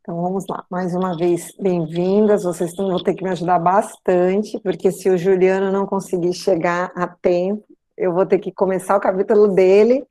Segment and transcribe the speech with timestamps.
[0.00, 2.42] Então vamos lá, mais uma vez, bem-vindas.
[2.42, 7.06] Vocês vão ter que me ajudar bastante, porque se o Juliano não conseguir chegar a
[7.06, 7.64] tempo,
[7.96, 10.04] eu vou ter que começar o capítulo dele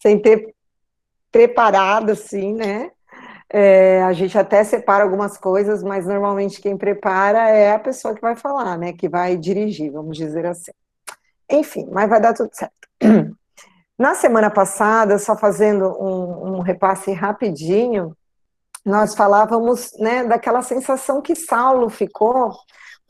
[0.00, 0.54] sem ter
[1.30, 2.90] preparado, assim, né?
[3.50, 8.22] É, a gente até separa algumas coisas, mas normalmente quem prepara é a pessoa que
[8.22, 8.92] vai falar, né?
[8.92, 10.72] Que vai dirigir, vamos dizer assim.
[11.50, 12.88] Enfim, mas vai dar tudo certo.
[13.98, 18.16] Na semana passada, só fazendo um, um repasse rapidinho,
[18.84, 22.52] nós falávamos né, daquela sensação que Saulo ficou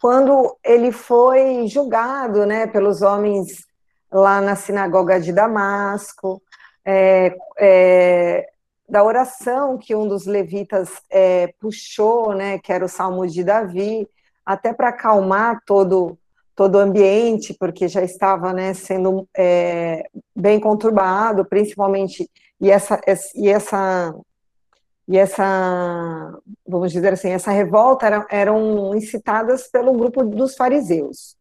[0.00, 3.64] quando ele foi julgado né, pelos homens
[4.10, 6.42] lá na sinagoga de Damasco,
[6.84, 8.48] é, é,
[8.88, 14.06] da oração que um dos levitas é, puxou, né, que era o Salmo de Davi,
[14.44, 16.18] até para acalmar todo
[16.54, 22.30] todo o ambiente, porque já estava né, sendo é, bem conturbado, principalmente,
[22.60, 23.00] e essa,
[23.34, 24.14] e essa,
[25.08, 31.36] e essa, vamos dizer assim, essa revolta era, eram incitadas pelo grupo dos fariseus.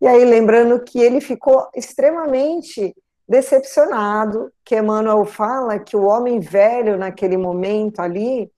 [0.00, 2.94] E aí, lembrando que ele ficou extremamente
[3.28, 8.50] decepcionado, que Emmanuel fala que o homem velho, naquele momento ali,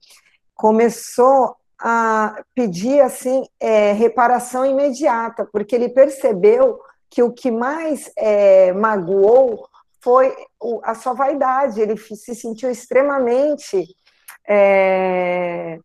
[0.55, 8.71] começou a pedir assim é, reparação imediata, porque ele percebeu que o que mais é,
[8.71, 9.67] magoou
[10.01, 10.33] foi
[10.81, 11.81] a sua vaidade.
[11.81, 13.85] Ele se sentiu extremamente,
[14.47, 15.77] é,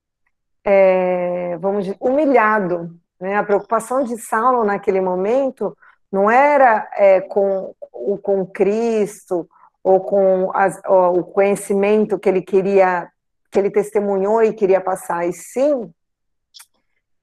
[0.65, 2.95] é, vamos dizer, humilhado.
[3.19, 3.37] Né?
[3.37, 5.77] A preocupação de Saulo naquele momento
[6.13, 7.75] não era é, com,
[8.23, 9.49] com Cristo
[9.83, 13.11] ou com as, o conhecimento que ele queria
[13.51, 15.93] que ele testemunhou e queria passar, e sim,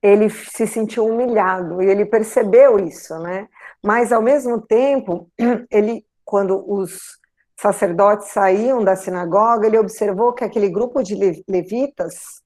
[0.01, 3.47] ele se sentiu humilhado e ele percebeu isso, né?
[3.83, 5.29] Mas ao mesmo tempo,
[5.71, 7.19] ele, quando os
[7.59, 12.43] sacerdotes saíam da sinagoga, ele observou que aquele grupo de levitas,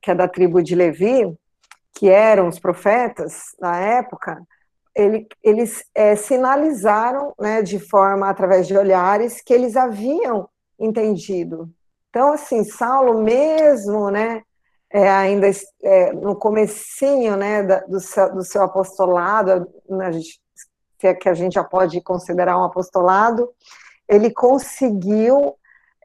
[0.00, 1.36] que é da tribo de Levi,
[1.94, 4.40] que eram os profetas na época,
[4.94, 10.48] ele, eles é, sinalizaram, né, de forma através de olhares, que eles haviam
[10.78, 11.68] entendido
[12.12, 14.42] então, assim, Saulo mesmo, né,
[14.90, 15.50] é, ainda
[15.82, 21.32] é, no comecinho, né, da, do, seu, do, seu, apostolado, né, se é que a
[21.32, 23.48] gente já pode considerar um apostolado,
[24.06, 25.54] ele conseguiu,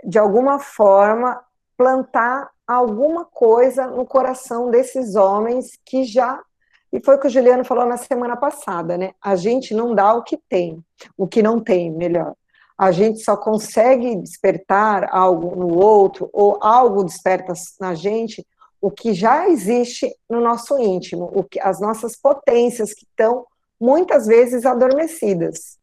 [0.01, 1.43] de alguma forma,
[1.75, 6.41] plantar alguma coisa no coração desses homens que já
[6.89, 9.11] e foi o que o Juliano falou na semana passada, né?
[9.21, 10.81] A gente não dá o que tem,
[11.17, 12.33] o que não tem, melhor
[12.77, 18.45] a gente só consegue despertar algo no outro, ou algo desperta na gente,
[18.79, 23.45] o que já existe no nosso íntimo, o que, as nossas potências que estão
[23.79, 25.77] muitas vezes adormecidas.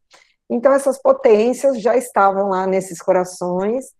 [0.49, 3.93] Então, essas potências já estavam lá nesses corações,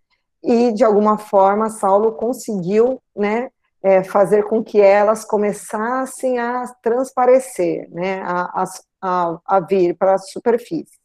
[0.46, 3.50] e de alguma forma Saulo conseguiu né,
[3.82, 8.64] é, fazer com que elas começassem a transparecer, né, a,
[9.02, 11.05] a, a vir para a superfície.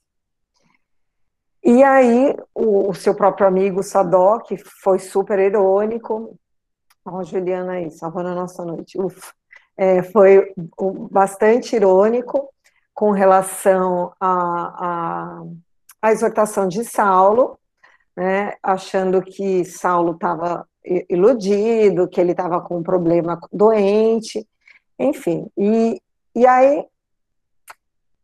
[1.63, 4.51] E aí, o, o seu próprio amigo Sadoc
[4.83, 6.39] foi super irônico.
[7.05, 8.99] Ó, Juliana aí, salvando a nossa noite.
[9.01, 9.33] Ufa.
[9.77, 10.53] É, foi
[11.11, 12.49] bastante irônico
[12.93, 15.43] com relação à a,
[16.03, 17.59] a, exortação de Saulo,
[18.15, 20.67] né, achando que Saulo estava
[21.09, 24.47] iludido, que ele estava com um problema doente,
[24.99, 25.47] enfim.
[25.57, 25.99] E,
[26.35, 26.85] e aí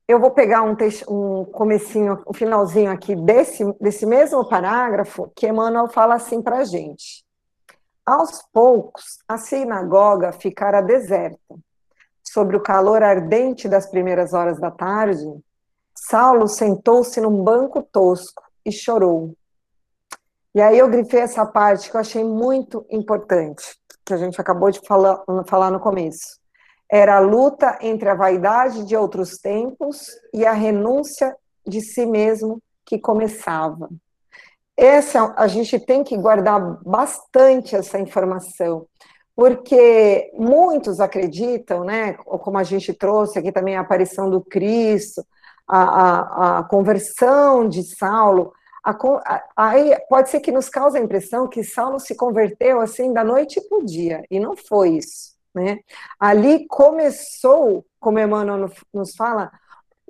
[0.08, 0.76] eu vou pegar um,
[1.08, 6.64] um comecinho, um finalzinho aqui desse, desse mesmo parágrafo que Emmanuel fala assim para a
[6.64, 7.24] gente.
[8.04, 11.56] Aos poucos, a sinagoga ficara deserta.
[12.22, 15.24] Sobre o calor ardente das primeiras horas da tarde,
[15.94, 19.34] Saulo sentou-se num banco tosco e chorou.
[20.54, 24.70] E aí eu grifei essa parte que eu achei muito importante, que a gente acabou
[24.70, 26.38] de falar, falar no começo
[26.90, 31.36] era a luta entre a vaidade de outros tempos e a renúncia
[31.66, 33.88] de si mesmo que começava.
[34.76, 38.86] Essa a gente tem que guardar bastante essa informação,
[39.34, 45.26] porque muitos acreditam, né, como a gente trouxe aqui também a aparição do Cristo,
[45.66, 48.52] a, a, a conversão de Saulo,
[49.56, 53.60] aí pode ser que nos cause a impressão que Saulo se converteu assim da noite
[53.68, 55.35] para o dia, e não foi isso.
[55.56, 55.78] Né?
[56.20, 59.50] Ali começou, como Emmanuel nos fala,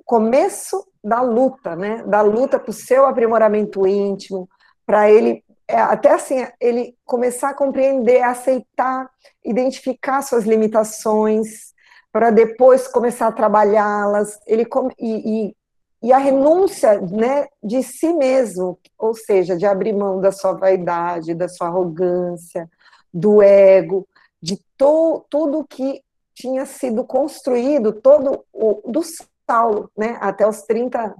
[0.03, 2.03] começo da luta, né?
[2.05, 4.49] da luta para o seu aprimoramento íntimo,
[4.85, 9.09] para ele, é, até assim, ele começar a compreender, aceitar,
[9.43, 11.73] identificar suas limitações,
[12.11, 14.67] para depois começar a trabalhá-las, ele
[14.99, 15.55] e, e,
[16.03, 21.33] e a renúncia né, de si mesmo, ou seja, de abrir mão da sua vaidade,
[21.33, 22.69] da sua arrogância,
[23.13, 24.05] do ego,
[24.41, 26.01] de to, tudo que
[26.33, 29.01] tinha sido construído, todo o do
[29.49, 31.15] Saulo, né, até os 30,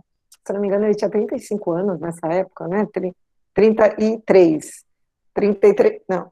[0.45, 2.87] se não me engano, ele tinha 35 anos nessa época, né,
[3.53, 4.85] 33,
[5.33, 6.31] 33, não,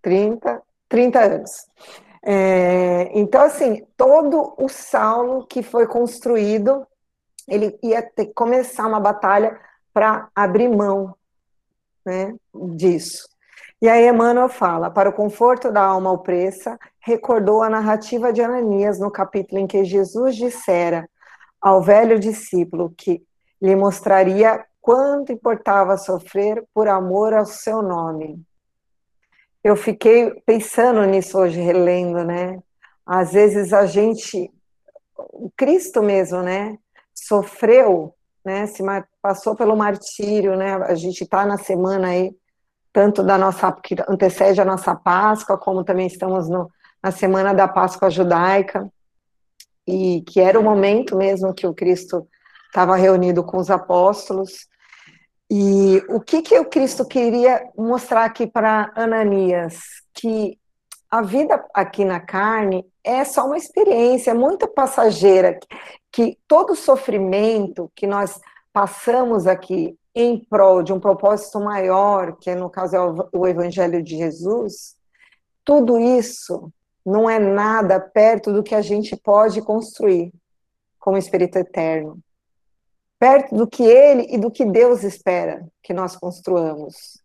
[0.00, 1.50] 30, 30 anos.
[2.24, 6.86] É, então, assim, todo o Saulo que foi construído,
[7.48, 9.60] ele ia ter que começar uma batalha
[9.92, 11.14] para abrir mão
[12.04, 13.28] né, disso.
[13.82, 19.00] E aí Emmanuel fala, para o conforto da alma opressa, recordou a narrativa de Ananias
[19.00, 21.10] no capítulo em que Jesus dissera
[21.60, 23.20] ao velho discípulo que
[23.60, 28.40] lhe mostraria quanto importava sofrer por amor ao seu nome.
[29.64, 32.62] Eu fiquei pensando nisso hoje, relendo, né?
[33.04, 34.48] Às vezes a gente,
[35.16, 36.78] o Cristo mesmo, né?
[37.12, 38.14] Sofreu,
[38.44, 38.64] né?
[38.64, 38.80] Se
[39.20, 40.74] passou pelo martírio, né?
[40.74, 42.32] A gente está na semana aí
[42.92, 46.70] tanto da nossa, que antecede a nossa Páscoa, como também estamos no,
[47.02, 48.90] na semana da Páscoa judaica,
[49.86, 52.26] e que era o momento mesmo que o Cristo
[52.66, 54.68] estava reunido com os apóstolos.
[55.50, 59.80] E o que, que o Cristo queria mostrar aqui para Ananias?
[60.14, 60.58] Que
[61.10, 65.58] a vida aqui na carne é só uma experiência, é muito passageira,
[66.10, 68.40] que todo sofrimento que nós
[68.72, 73.00] passamos aqui em prol de um propósito maior, que no caso é
[73.32, 74.96] o Evangelho de Jesus,
[75.64, 76.72] tudo isso
[77.04, 80.32] não é nada perto do que a gente pode construir
[80.98, 82.18] como Espírito Eterno.
[83.18, 87.22] Perto do que Ele e do que Deus espera que nós construamos.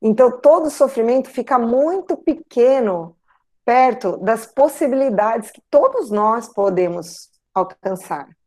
[0.00, 3.16] Então, todo sofrimento fica muito pequeno
[3.64, 8.37] perto das possibilidades que todos nós podemos alcançar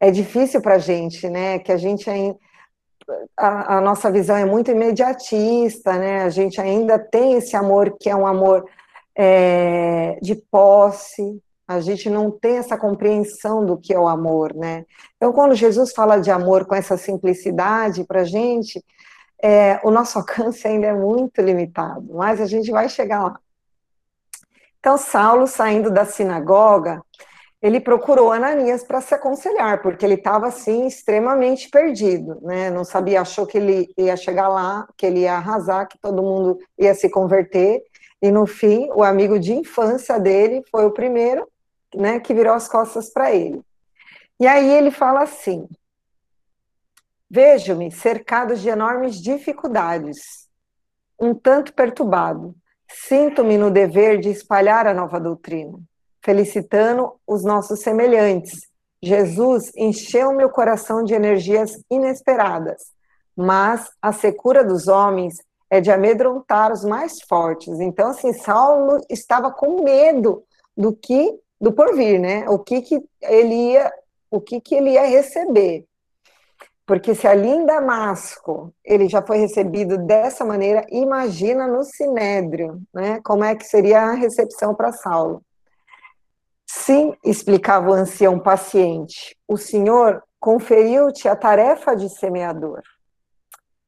[0.00, 1.58] é difícil para a gente, né?
[1.58, 2.38] Que a gente ainda.
[3.36, 6.22] A, a, nossa visão é muito imediatista, né?
[6.22, 8.64] A gente ainda tem esse amor que é um amor
[9.14, 14.84] é, de posse, a gente não tem essa compreensão do que é o amor, né?
[15.16, 18.82] Então, quando Jesus fala de amor com essa simplicidade para a gente,
[19.42, 23.40] é, o nosso alcance ainda é muito limitado, mas a gente vai chegar lá.
[24.78, 27.02] Então, Saulo, saindo da sinagoga,
[27.64, 32.68] ele procurou Ananias para se aconselhar, porque ele estava assim extremamente perdido, né?
[32.68, 36.58] Não sabia, achou que ele ia chegar lá, que ele ia arrasar, que todo mundo
[36.78, 37.82] ia se converter,
[38.20, 41.48] e no fim, o amigo de infância dele foi o primeiro,
[41.94, 43.62] né, que virou as costas para ele.
[44.38, 45.66] E aí ele fala assim:
[47.30, 50.50] Vejo-me cercado de enormes dificuldades,
[51.18, 52.54] um tanto perturbado.
[52.90, 55.78] Sinto-me no dever de espalhar a nova doutrina
[56.24, 58.66] felicitando os nossos semelhantes.
[59.02, 62.82] Jesus encheu meu coração de energias inesperadas,
[63.36, 65.34] mas a secura dos homens
[65.68, 67.78] é de amedrontar os mais fortes.
[67.80, 70.42] Então, assim, Saulo estava com medo
[70.74, 72.48] do que do porvir, né?
[72.48, 73.92] O que que ele ia,
[74.30, 75.84] o que que ele ia receber?
[76.86, 83.20] Porque se ali em Damasco ele já foi recebido dessa maneira, imagina no Sinédrio, né?
[83.24, 85.42] Como é que seria a recepção para Saulo?
[86.76, 92.82] Sim, explicava o ancião paciente, o Senhor conferiu-te a tarefa de semeador.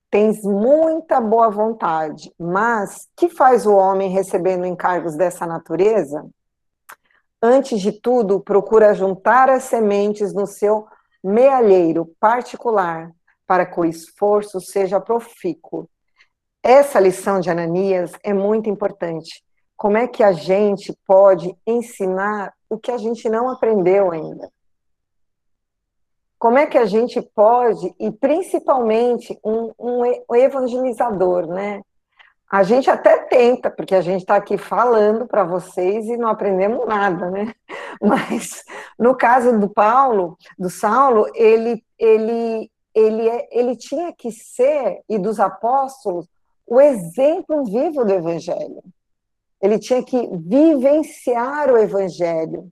[0.09, 6.25] Tens muita boa vontade, mas que faz o homem recebendo encargos dessa natureza?
[7.43, 10.87] Antes de tudo, procura juntar as sementes no seu
[11.23, 13.11] mealheiro particular,
[13.47, 15.91] para que o esforço seja profícuo.
[16.63, 19.45] Essa lição de Ananias é muito importante.
[19.77, 24.51] Como é que a gente pode ensinar o que a gente não aprendeu ainda.
[26.39, 31.83] Como é que a gente pode, e principalmente um, um evangelizador, né?
[32.49, 36.87] A gente até tenta, porque a gente está aqui falando para vocês e não aprendemos
[36.87, 37.55] nada, né?
[38.01, 38.63] Mas
[38.99, 45.19] no caso do Paulo, do Saulo, ele, ele, ele, é, ele tinha que ser, e
[45.19, 46.29] dos apóstolos,
[46.67, 48.83] o exemplo vivo do Evangelho.
[49.61, 52.69] Ele tinha que vivenciar o evangelho.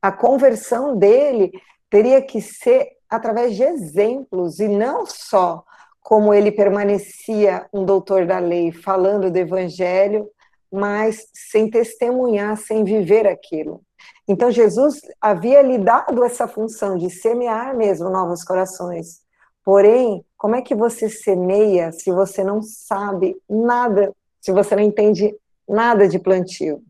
[0.00, 1.52] A conversão dele
[1.90, 5.64] teria que ser através de exemplos e não só
[6.00, 10.28] como ele permanecia um doutor da lei falando do evangelho,
[10.70, 13.82] mas sem testemunhar, sem viver aquilo.
[14.26, 19.20] Então Jesus havia lhe dado essa função de semear mesmo novos corações.
[19.64, 25.34] Porém, como é que você semeia se você não sabe nada, se você não entende
[25.68, 26.82] nada de plantio.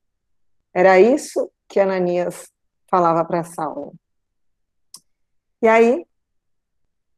[0.73, 2.51] Era isso que Ananias
[2.91, 3.95] falava para Saulo.
[5.61, 6.07] E aí,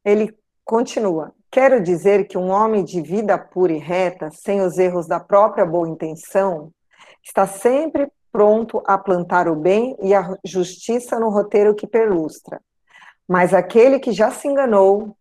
[0.03, 5.05] ele continua: Quero dizer que um homem de vida pura e reta, sem os erros
[5.05, 6.71] da própria boa intenção,
[7.21, 12.61] está sempre pronto a plantar o bem e a justiça no roteiro que perlustra.
[13.27, 15.15] Mas aquele que já se enganou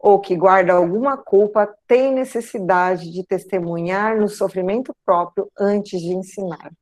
[0.00, 6.72] ou que guarda alguma culpa tem necessidade de testemunhar no sofrimento próprio antes de ensinar.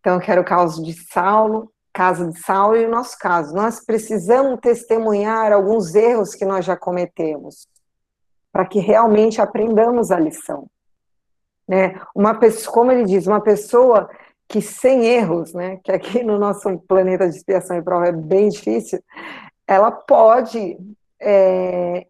[0.00, 3.54] Então, eu quero o caso de Saulo, caso de Saulo e o nosso caso.
[3.54, 7.68] Nós precisamos testemunhar alguns erros que nós já cometemos,
[8.52, 10.68] para que realmente aprendamos a lição.
[11.68, 12.00] Né?
[12.14, 14.10] Uma pessoa, como ele diz, uma pessoa
[14.48, 18.48] que sem erros, né, que aqui no nosso planeta de expiação e prova é bem
[18.48, 18.98] difícil,
[19.66, 20.78] ela pode
[21.20, 22.06] é,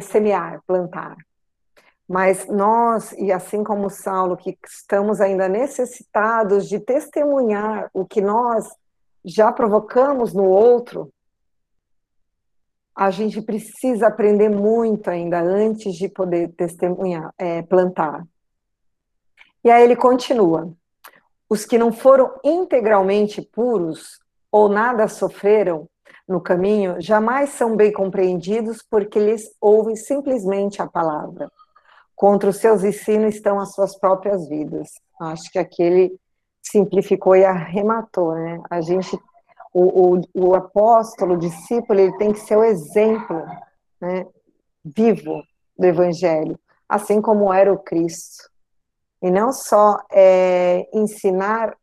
[0.00, 1.16] semear, plantar.
[2.08, 8.68] Mas nós, e assim como Saulo, que estamos ainda necessitados de testemunhar o que nós
[9.24, 11.12] já provocamos no outro,
[12.94, 18.24] a gente precisa aprender muito ainda antes de poder testemunhar, é, plantar.
[19.62, 20.72] E aí ele continua:
[21.48, 25.88] os que não foram integralmente puros ou nada sofreram
[26.26, 31.50] no caminho jamais são bem compreendidos porque lhes ouvem simplesmente a palavra.
[32.14, 34.88] Contra os seus ensinos estão as suas próprias vidas.
[35.20, 36.20] Acho que aqui ele
[36.62, 38.60] simplificou e arrematou, né?
[38.70, 39.16] A gente,
[39.72, 43.44] o, o, o apóstolo, o discípulo, ele tem que ser o exemplo,
[44.00, 44.26] né?
[44.84, 45.42] Vivo
[45.78, 46.58] do evangelho,
[46.88, 48.50] assim como era o Cristo.
[49.22, 51.76] E não só é, ensinar,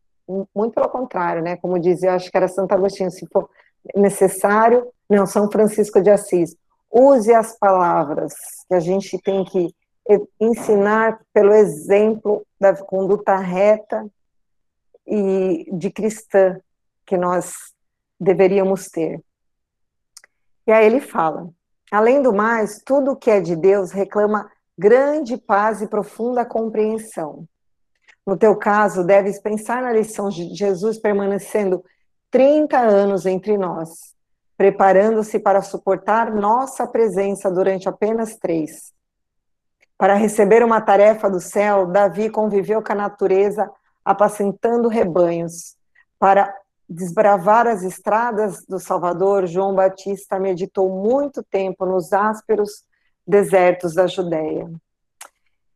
[0.56, 1.58] muito pelo contrário, né?
[1.58, 3.50] Como dizia, acho que era Santo Agostinho, se for
[3.96, 6.56] necessário, não, São Francisco de Assis,
[6.92, 8.34] use as palavras,
[8.68, 9.74] que a gente tem que
[10.40, 14.06] ensinar pelo exemplo da conduta reta
[15.08, 16.60] e de cristã
[17.06, 17.54] que nós
[18.20, 19.22] deveríamos ter.
[20.68, 21.50] E aí ele fala:
[21.92, 27.48] além do mais, tudo que é de Deus reclama grande paz e profunda compreensão.
[28.26, 31.84] No teu caso, deves pensar na lição de Jesus permanecendo
[32.34, 34.16] 30 anos entre nós,
[34.58, 38.92] preparando-se para suportar nossa presença durante apenas três.
[39.96, 43.70] Para receber uma tarefa do céu, Davi conviveu com a natureza,
[44.04, 45.76] apacentando rebanhos.
[46.18, 46.52] Para
[46.90, 52.84] desbravar as estradas do Salvador, João Batista meditou muito tempo nos ásperos
[53.28, 54.72] desertos da Judéia.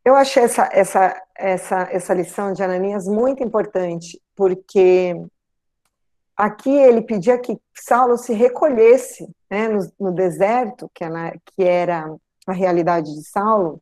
[0.03, 5.15] Eu achei essa, essa, essa, essa lição de Ananias muito importante, porque
[6.37, 12.15] aqui ele pedia que Saulo se recolhesse né, no, no, deserto, que era, que era,
[12.45, 13.81] a realidade de Saulo,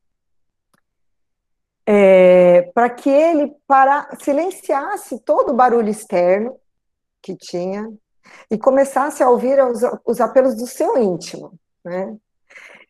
[1.85, 6.57] é, para que ele para, silenciasse todo o barulho externo
[7.21, 7.87] que tinha
[8.49, 12.17] e começasse a ouvir os, os apelos do seu íntimo, né?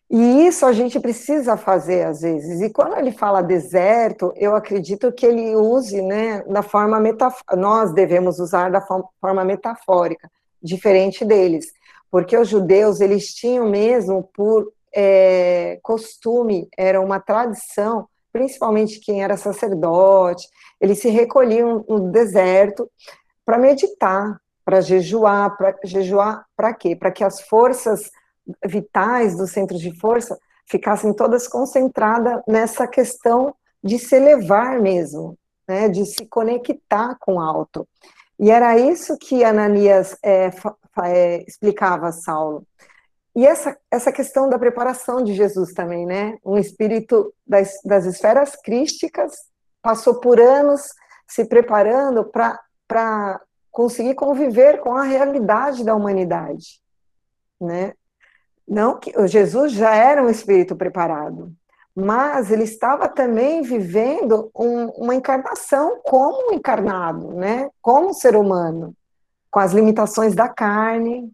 [0.09, 2.61] E isso a gente precisa fazer às vezes.
[2.61, 7.55] E quando ele fala deserto, eu acredito que ele use, né, da forma metafórica.
[7.55, 10.29] Nós devemos usar da forma metafórica,
[10.61, 11.73] diferente deles,
[12.11, 19.35] porque os judeus eles tinham mesmo por é, costume, era uma tradição, principalmente quem era
[19.35, 20.47] sacerdote,
[20.79, 22.89] eles se recolhiam no deserto
[23.45, 26.95] para meditar, para jejuar, para jejuar para quê?
[26.95, 28.11] Para que as forças
[28.65, 30.37] vitais dos centros de força
[30.67, 35.37] ficassem todas concentradas nessa questão de se elevar mesmo,
[35.67, 37.87] né, de se conectar com o alto.
[38.39, 40.51] E era isso que Ananias é,
[41.03, 42.65] é, explicava a Saulo.
[43.35, 46.37] E essa, essa questão da preparação de Jesus também, né?
[46.43, 49.33] Um espírito das, das esferas crísticas
[49.81, 50.93] passou por anos
[51.27, 56.81] se preparando para conseguir conviver com a realidade da humanidade,
[57.59, 57.93] né?
[58.67, 61.53] Não que Jesus já era um espírito preparado,
[61.95, 67.69] mas ele estava também vivendo um, uma encarnação como encarnado, né?
[67.81, 68.93] Como ser humano,
[69.49, 71.31] com as limitações da carne,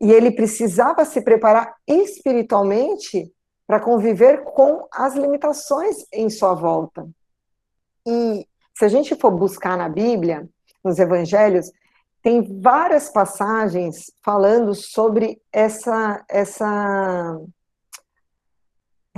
[0.00, 3.32] e ele precisava se preparar espiritualmente
[3.66, 7.08] para conviver com as limitações em sua volta.
[8.06, 8.46] E
[8.76, 10.48] se a gente for buscar na Bíblia,
[10.84, 11.70] nos evangelhos,
[12.22, 17.38] tem várias passagens falando sobre essa essa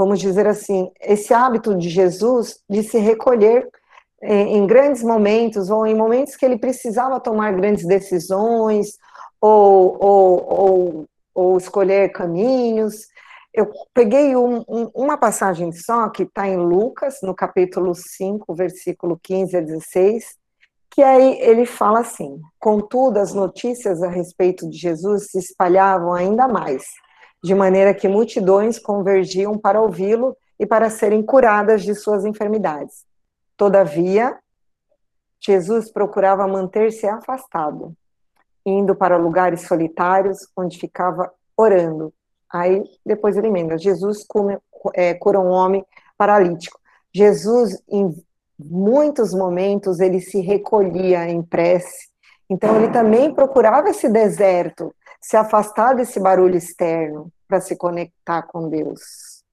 [0.00, 3.68] vamos dizer assim, esse hábito de Jesus de se recolher
[4.22, 8.96] em, em grandes momentos ou em momentos que ele precisava tomar grandes decisões
[9.38, 13.08] ou, ou, ou, ou escolher caminhos.
[13.52, 19.20] Eu peguei um, um, uma passagem só que está em Lucas, no capítulo 5, versículo
[19.22, 20.39] 15 a 16,
[20.90, 26.48] Que aí ele fala assim: contudo, as notícias a respeito de Jesus se espalhavam ainda
[26.48, 26.84] mais,
[27.42, 33.04] de maneira que multidões convergiam para ouvi-lo e para serem curadas de suas enfermidades.
[33.56, 34.38] Todavia,
[35.40, 37.94] Jesus procurava manter-se afastado,
[38.66, 42.12] indo para lugares solitários onde ficava orando.
[42.52, 44.26] Aí depois ele emenda: Jesus
[44.94, 45.84] é, cura um homem
[46.18, 46.78] paralítico.
[47.12, 47.80] Jesus,
[48.64, 52.08] muitos momentos, ele se recolhia em prece.
[52.48, 58.68] Então ele também procurava esse deserto, se afastar desse barulho externo para se conectar com
[58.68, 59.44] Deus,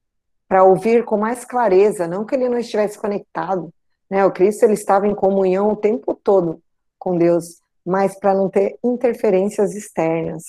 [0.48, 3.72] para ouvir com mais clareza, não que ele não estivesse conectado,
[4.10, 4.24] né?
[4.24, 6.60] O Cristo ele estava em comunhão o tempo todo
[6.98, 10.44] com Deus, mas para não ter interferências externas.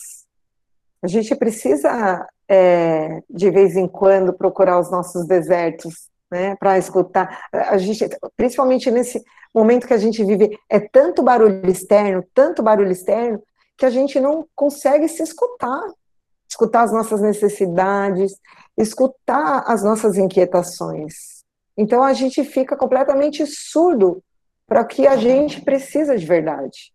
[1.01, 7.47] A gente precisa, é, de vez em quando, procurar os nossos desertos, né, para escutar.
[7.51, 12.91] A gente, principalmente nesse momento que a gente vive, é tanto barulho externo, tanto barulho
[12.91, 13.41] externo,
[13.77, 15.81] que a gente não consegue se escutar,
[16.49, 18.33] escutar as nossas necessidades,
[18.77, 21.43] escutar as nossas inquietações.
[21.77, 24.21] Então a gente fica completamente surdo
[24.67, 26.93] para o que a gente precisa de verdade.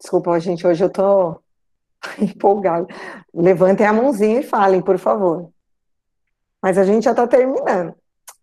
[0.00, 1.40] Desculpa, gente, hoje eu tô
[2.20, 2.86] empolgada.
[3.32, 5.53] Levantem a mãozinha e falem, por favor.
[6.64, 7.94] Mas a gente já está terminando.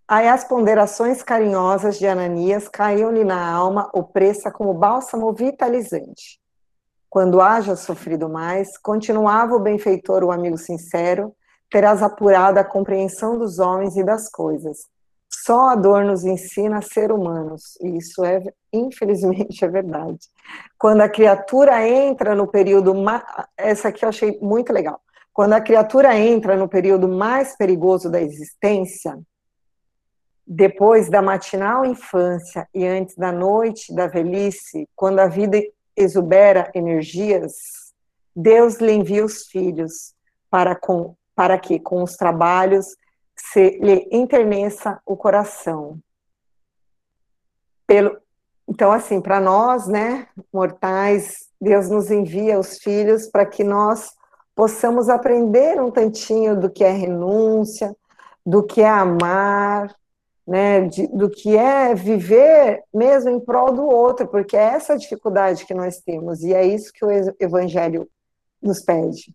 [0.07, 6.39] Aí as ponderações carinhosas de Ananias caíam-lhe na alma, opressa como bálsamo vitalizante.
[7.09, 11.33] Quando haja sofrido mais, continuava o benfeitor, o amigo sincero,
[11.67, 14.85] terás apurado a compreensão dos homens e das coisas.
[15.27, 20.19] Só a dor nos ensina a ser humanos, e isso é, infelizmente, é verdade.
[20.77, 22.93] Quando a criatura entra no período,
[23.57, 25.01] essa aqui eu achei muito legal.
[25.33, 29.17] Quando a criatura entra no período mais perigoso da existência,
[30.45, 35.61] depois da matinal infância e antes da noite da velhice, quando a vida
[35.95, 37.53] exubera energias,
[38.35, 40.13] Deus lhe envia os filhos
[40.49, 42.85] para com para que, com os trabalhos,
[43.35, 45.99] se lhe enterneça o coração.
[47.87, 48.21] Pelo,
[48.67, 54.11] então, assim, para nós, né, mortais, Deus nos envia os filhos para que nós
[54.55, 57.95] possamos aprender um tantinho do que é renúncia,
[58.45, 59.95] do que é amar,
[60.47, 65.65] né, de, do que é viver mesmo em prol do outro, porque é essa dificuldade
[65.65, 68.09] que nós temos, e é isso que o Evangelho
[68.61, 69.33] nos pede.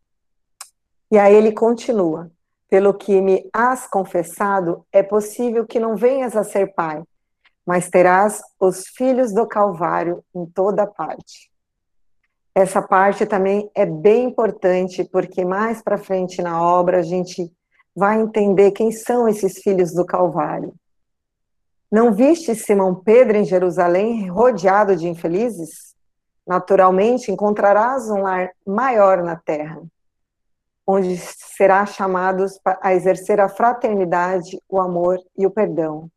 [1.11, 2.31] E aí ele continua:
[2.68, 7.02] pelo que me has confessado, é possível que não venhas a ser pai,
[7.64, 11.50] mas terás os filhos do Calvário em toda parte.
[12.57, 17.53] Essa parte também é bem importante, porque mais para frente na obra a gente
[17.95, 20.75] vai entender quem são esses filhos do Calvário.
[21.92, 25.95] Não viste Simão Pedro em Jerusalém rodeado de infelizes?
[26.47, 29.83] Naturalmente encontrarás um lar maior na terra
[30.87, 36.09] onde será chamados a exercer a fraternidade, o amor e o perdão.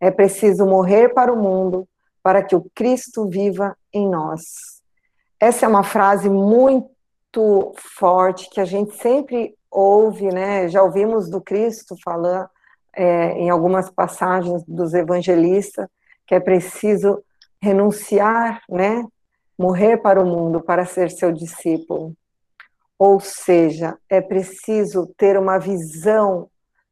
[0.00, 1.88] É preciso morrer para o mundo
[2.22, 4.71] para que o Cristo viva em nós.
[5.42, 10.68] Essa é uma frase muito forte que a gente sempre ouve, né?
[10.68, 12.48] Já ouvimos do Cristo falando
[12.92, 15.88] é, em algumas passagens dos evangelistas
[16.28, 17.24] que é preciso
[17.60, 19.04] renunciar, né?
[19.58, 22.14] Morrer para o mundo para ser seu discípulo.
[22.96, 26.48] Ou seja, é preciso ter uma visão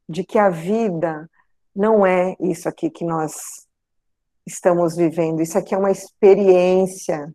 [0.09, 1.25] de que a vida
[1.73, 3.65] não é isso aqui que nós
[4.45, 7.33] estamos vivendo, isso aqui é uma experiência,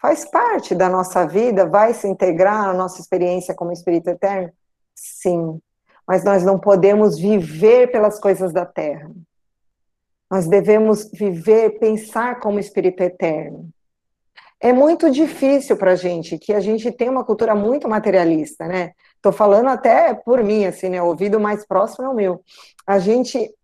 [0.00, 4.52] faz parte da nossa vida, vai se integrar na nossa experiência como Espírito Eterno?
[4.94, 5.60] Sim,
[6.06, 9.10] mas nós não podemos viver pelas coisas da terra.
[10.30, 13.70] Nós devemos viver, pensar como Espírito Eterno.
[14.60, 18.92] É muito difícil para a gente, que a gente tem uma cultura muito materialista, né?
[19.14, 21.00] Estou falando até por mim, assim, né?
[21.00, 22.42] O ouvido mais próximo é o meu.
[22.86, 23.54] A gente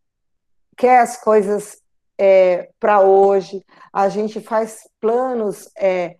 [0.76, 1.78] quer as coisas
[2.16, 6.16] é, para hoje, a gente faz planos é,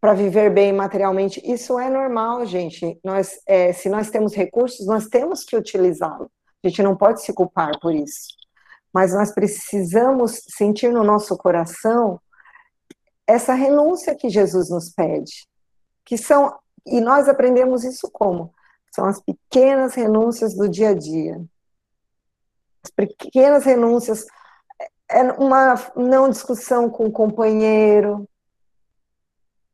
[0.00, 1.40] para viver bem materialmente.
[1.44, 2.98] Isso é normal, gente.
[3.04, 6.28] Nós, é, se nós temos recursos, nós temos que utilizá-los.
[6.62, 8.28] A gente não pode se culpar por isso.
[8.92, 12.20] Mas nós precisamos sentir no nosso coração
[13.26, 15.46] essa renúncia que Jesus nos pede,
[16.04, 16.56] que são
[16.86, 18.52] e nós aprendemos isso como
[18.94, 21.40] são as pequenas renúncias do dia a dia.
[22.82, 24.24] As pequenas renúncias
[25.10, 28.27] é uma não discussão com o companheiro,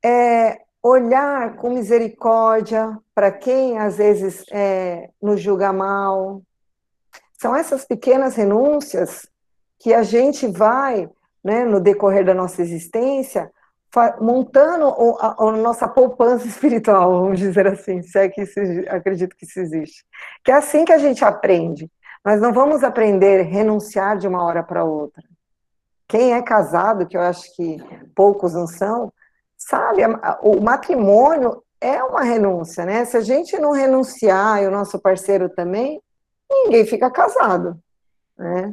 [0.05, 6.43] é olhar com misericórdia para quem às vezes é, nos julga mal.
[7.41, 9.27] São essas pequenas renúncias
[9.79, 11.09] que a gente vai
[11.43, 13.51] né, no decorrer da nossa existência,
[14.21, 14.87] montando
[15.21, 19.61] a, a, nossa poupança espiritual, vamos dizer assim, se é que isso, acredito que isso
[19.61, 20.05] existe.
[20.45, 21.91] Que é assim que a gente aprende.
[22.25, 25.23] Nós não vamos aprender a renunciar de uma hora para outra.
[26.09, 27.79] Quem é casado, que eu acho que
[28.15, 29.13] poucos não são,
[29.67, 30.03] sabe,
[30.43, 33.05] o matrimônio é uma renúncia, né?
[33.05, 36.01] Se a gente não renunciar e o nosso parceiro também,
[36.51, 37.79] ninguém fica casado,
[38.39, 38.73] né?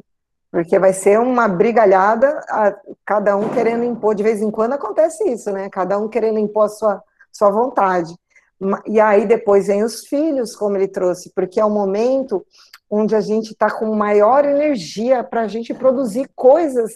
[0.51, 2.75] Porque vai ser uma brigalhada, a,
[3.05, 5.69] cada um querendo impor, de vez em quando acontece isso, né?
[5.69, 8.13] Cada um querendo impor a sua, sua vontade.
[8.85, 12.45] E aí depois vem os filhos, como ele trouxe, porque é o momento
[12.89, 16.91] onde a gente está com maior energia para a gente produzir coisas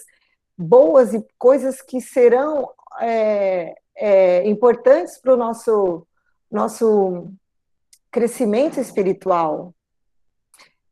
[0.56, 2.68] boas e coisas que serão
[3.00, 6.06] é, é, importantes para o nosso,
[6.50, 7.30] nosso
[8.10, 9.74] crescimento espiritual.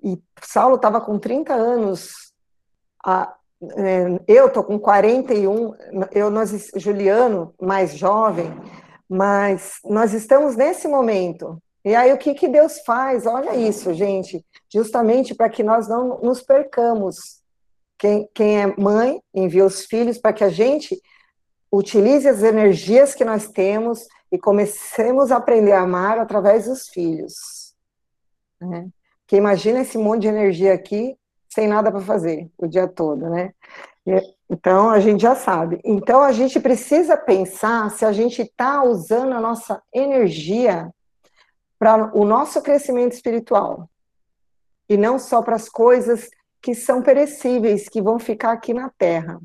[0.02, 2.32] E Saulo estava com 30 anos,
[3.04, 3.34] a,
[3.76, 5.74] é, eu estou com 41,
[6.12, 8.50] eu, nós, Juliano, mais jovem,
[9.08, 11.62] mas nós estamos nesse momento.
[11.84, 13.26] E aí o que, que Deus faz?
[13.26, 17.42] Olha isso, gente, justamente para que nós não nos percamos.
[17.98, 21.00] Quem, quem é mãe envia os filhos para que a gente
[21.76, 27.74] utilize as energias que nós temos e comecemos a aprender a amar através dos filhos.
[28.60, 28.88] Né?
[29.26, 31.16] Que imagina esse monte de energia aqui
[31.48, 33.52] sem nada para fazer o dia todo, né?
[34.50, 35.80] Então a gente já sabe.
[35.84, 40.90] Então a gente precisa pensar se a gente está usando a nossa energia
[41.78, 43.88] para o nosso crescimento espiritual
[44.88, 46.28] e não só para as coisas
[46.60, 49.40] que são perecíveis, que vão ficar aqui na Terra.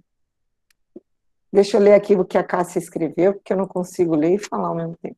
[1.51, 4.39] Deixa eu ler aqui o que a Cássia escreveu, porque eu não consigo ler e
[4.39, 5.17] falar ao mesmo tempo.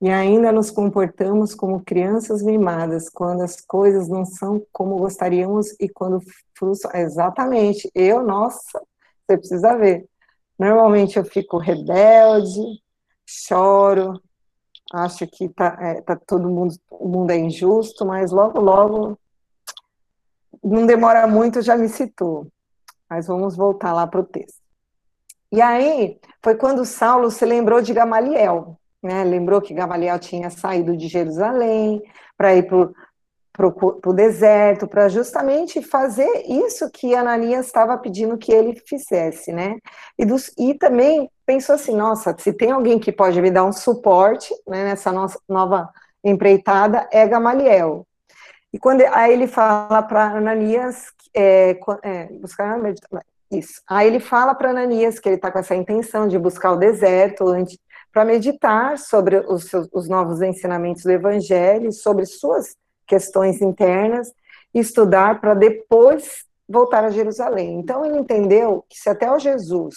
[0.00, 5.88] E ainda nos comportamos como crianças mimadas, quando as coisas não são como gostaríamos e
[5.88, 6.20] quando
[6.54, 7.00] frustram.
[7.00, 7.90] Exatamente.
[7.94, 8.82] Eu, nossa,
[9.26, 10.06] você precisa ver.
[10.58, 12.60] Normalmente eu fico rebelde,
[13.26, 14.20] choro,
[14.92, 19.18] acho que tá, é, tá todo mundo, o mundo é injusto, mas logo, logo,
[20.62, 22.46] não demora muito, já me citou.
[23.08, 24.63] Mas vamos voltar lá para o texto.
[25.54, 29.22] E aí foi quando Saulo se lembrou de Gamaliel, né?
[29.22, 32.02] Lembrou que Gamaliel tinha saído de Jerusalém
[32.36, 33.68] para ir para
[34.04, 39.76] o deserto, para justamente fazer isso que Ananias estava pedindo que ele fizesse, né?
[40.18, 43.72] E, dos, e também pensou assim, nossa, se tem alguém que pode me dar um
[43.72, 45.88] suporte né, nessa nossa nova
[46.24, 48.04] empreitada, é Gamaliel.
[48.72, 52.76] E quando aí ele fala para Ananias é, é, buscar
[53.50, 53.82] isso.
[53.88, 57.44] Aí ele fala para Ananias que ele está com essa intenção de buscar o deserto
[58.12, 62.76] para meditar sobre os, seus, os novos ensinamentos do Evangelho, sobre suas
[63.06, 64.32] questões internas,
[64.72, 67.78] estudar para depois voltar a Jerusalém.
[67.78, 69.96] Então ele entendeu que se até o Jesus,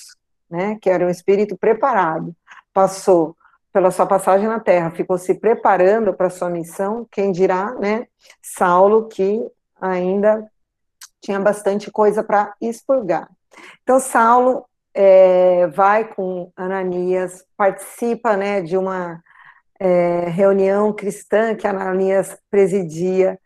[0.50, 2.36] né, que era um espírito preparado,
[2.74, 3.36] passou
[3.72, 8.08] pela sua passagem na Terra, ficou se preparando para sua missão, quem dirá, né,
[8.42, 9.46] Saulo, que
[9.80, 10.50] ainda
[11.22, 13.30] tinha bastante coisa para expurgar.
[13.84, 19.22] Então, Saulo é, vai com Ananias, participa né, de uma
[19.80, 23.40] é, reunião cristã que Ananias presidia,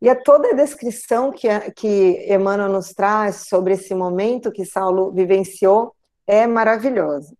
[0.00, 5.12] e a toda a descrição que, que Emmanuel nos traz sobre esse momento que Saulo
[5.12, 5.94] vivenciou
[6.26, 7.32] é maravilhosa.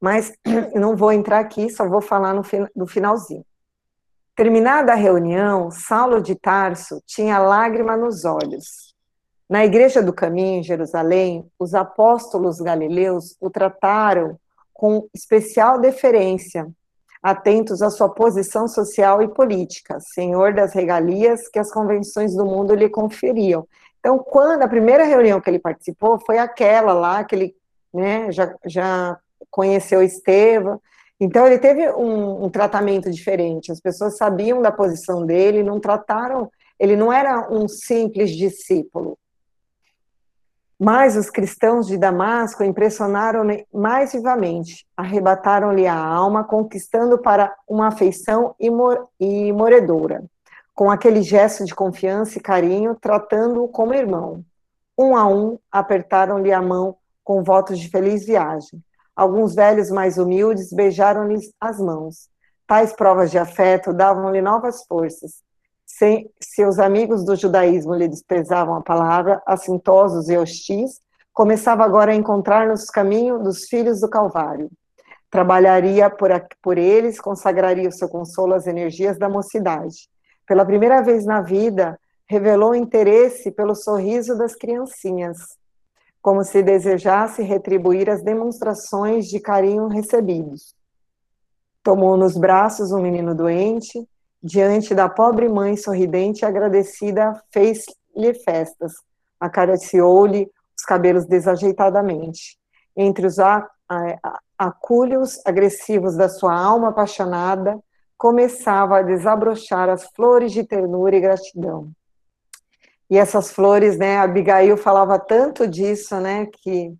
[0.00, 0.32] Mas
[0.74, 2.42] não vou entrar aqui, só vou falar no,
[2.74, 3.44] no finalzinho.
[4.34, 8.91] Terminada a reunião, Saulo de Tarso tinha lágrima nos olhos
[9.52, 14.38] na Igreja do Caminho, em Jerusalém, os apóstolos galileus o trataram
[14.72, 16.66] com especial deferência,
[17.22, 22.74] atentos à sua posição social e política, senhor das regalias que as convenções do mundo
[22.74, 23.68] lhe conferiam.
[24.00, 27.54] Então, quando a primeira reunião que ele participou foi aquela lá que ele
[27.92, 29.18] né, já, já
[29.50, 30.80] conheceu Estevão,
[31.20, 33.70] então ele teve um, um, tratamento diferente.
[33.70, 36.50] As pessoas sabiam da posição dele, não trataram.
[36.80, 39.18] Ele não era um simples discípulo.
[40.84, 48.56] Mas os cristãos de Damasco impressionaram-lhe mais vivamente, arrebataram-lhe a alma, conquistando para uma afeição
[48.58, 50.24] imoredora,
[50.74, 54.44] com aquele gesto de confiança e carinho, tratando-o como irmão.
[54.98, 58.82] Um a um, apertaram-lhe a mão com votos de feliz viagem.
[59.14, 62.28] Alguns velhos mais humildes beijaram-lhe as mãos.
[62.66, 65.44] Tais provas de afeto davam-lhe novas forças,
[65.98, 71.00] se seus amigos do judaísmo lhe desprezavam a palavra, assintosos e hostis,
[71.34, 74.70] começava agora a encontrar nos caminhos dos filhos do Calvário.
[75.30, 76.30] Trabalharia por,
[76.62, 80.08] por eles, consagraria o seu consolo às energias da mocidade.
[80.46, 85.38] Pela primeira vez na vida, revelou interesse pelo sorriso das criancinhas.
[86.22, 90.72] como se desejasse retribuir as demonstrações de carinho recebidos.
[91.82, 94.08] Tomou nos braços um menino doente,
[94.42, 98.92] diante da pobre mãe sorridente e agradecida, fez-lhe festas,
[99.38, 102.58] acariciou-lhe os cabelos desajeitadamente.
[102.96, 103.36] Entre os
[104.58, 107.78] acúlios agressivos da sua alma apaixonada,
[108.18, 111.90] começava a desabrochar as flores de ternura e gratidão.
[113.08, 116.94] E essas flores, né, Abigail falava tanto disso, né, que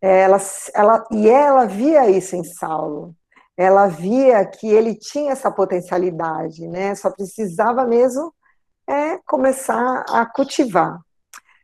[0.00, 0.38] ela,
[0.74, 3.14] ela, e ela via isso em Saulo.
[3.62, 8.34] Ela via que ele tinha essa potencialidade, né, só precisava mesmo
[8.88, 10.98] é, começar a cultivar.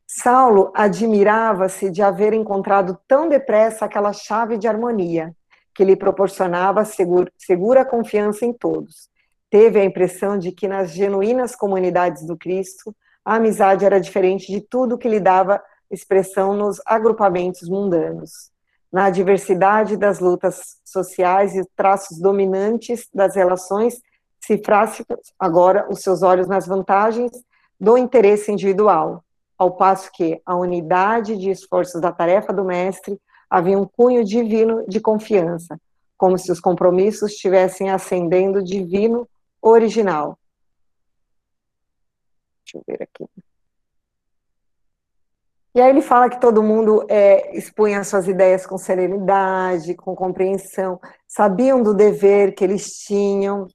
[0.07, 5.35] Saulo admirava-se de haver encontrado tão depressa aquela chave de harmonia,
[5.75, 9.09] que lhe proporcionava segura, segura confiança em todos.
[9.51, 14.61] Teve a impressão de que nas genuínas comunidades do Cristo, a amizade era diferente de
[14.61, 18.53] tudo que lhe dava expressão nos agrupamentos mundanos.
[18.91, 24.01] Na diversidade das lutas sociais e traços dominantes das relações,
[24.41, 25.05] cifrasse
[25.39, 27.33] agora os seus olhos nas vantagens
[27.79, 29.23] do interesse individual,
[29.59, 33.21] ao passo que a unidade de esforços da tarefa do mestre
[33.51, 35.79] havia um cunho divino de confiança,
[36.17, 39.29] como se os compromissos estivessem ascendendo divino
[39.61, 40.39] original.
[42.65, 43.27] Deixa eu ver aqui.
[45.75, 50.99] E aí ele fala que todo mundo é, expunha suas ideias com serenidade, com compreensão,
[51.27, 53.67] sabiam do dever que eles tinham,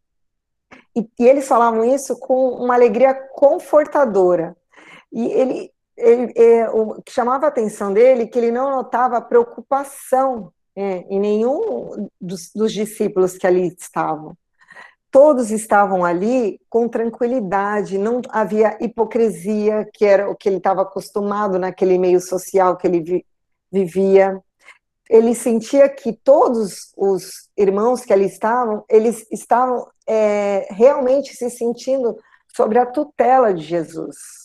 [0.95, 4.55] e, e eles falavam isso com uma alegria confortadora.
[5.11, 10.51] E ele, ele, é, o que chamava a atenção dele que ele não notava preocupação
[10.75, 14.35] é, em nenhum dos, dos discípulos que ali estavam.
[15.13, 21.57] Todos estavam ali com tranquilidade, não havia hipocrisia, que era o que ele estava acostumado
[21.57, 23.25] naquele meio social que ele vi,
[23.71, 24.41] vivia.
[25.09, 32.17] Ele sentia que todos os irmãos que ali estavam, eles estavam é, realmente se sentindo
[32.47, 34.43] sobre a tutela de Jesus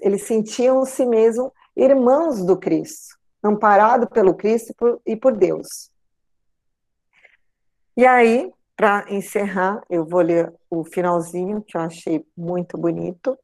[0.00, 5.90] eles sentiam-se mesmo irmãos do Cristo, amparados pelo Cristo e por, e por Deus.
[7.96, 13.36] E aí, para encerrar, eu vou ler o finalzinho, que eu achei muito bonito.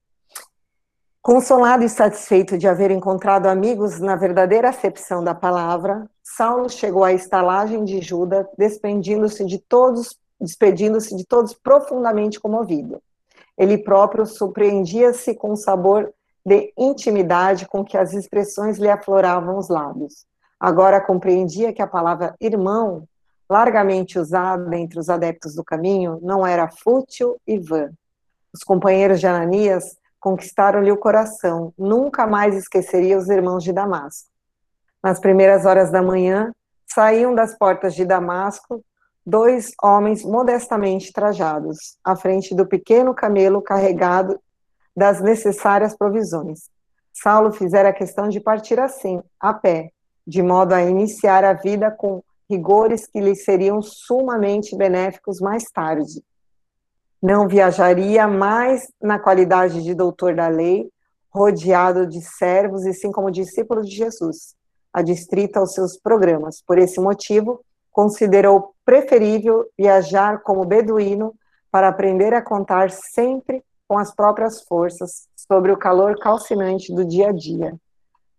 [1.20, 7.12] Consolado e satisfeito de haver encontrado amigos na verdadeira acepção da palavra, Saulo chegou à
[7.12, 13.02] estalagem de Judas, despedindo-se de todos, despedindo-se de todos profundamente comovido.
[13.58, 16.14] Ele próprio surpreendia-se com o sabor
[16.46, 20.24] de intimidade com que as expressões lhe afloravam os lábios.
[20.58, 23.06] Agora compreendia que a palavra irmão,
[23.48, 27.90] largamente usada entre os adeptos do caminho, não era fútil e vã.
[28.52, 34.28] Os companheiros de Ananias conquistaram-lhe o coração, nunca mais esqueceria os irmãos de Damasco.
[35.02, 36.52] Nas primeiras horas da manhã,
[36.86, 38.82] saíam das portas de Damasco
[39.24, 44.40] dois homens modestamente trajados, à frente do pequeno camelo carregado
[44.96, 46.70] das necessárias provisões.
[47.12, 49.90] Saulo fizera questão de partir assim, a pé,
[50.26, 56.22] de modo a iniciar a vida com rigores que lhe seriam sumamente benéficos mais tarde.
[57.22, 60.88] Não viajaria mais na qualidade de doutor da lei,
[61.30, 64.54] rodeado de servos e sim como discípulo de Jesus,
[64.92, 66.62] adstrito aos seus programas.
[66.62, 71.34] Por esse motivo, considerou preferível viajar como beduíno
[71.70, 77.28] para aprender a contar sempre com as próprias forças sobre o calor calcinante do dia
[77.28, 77.74] a dia,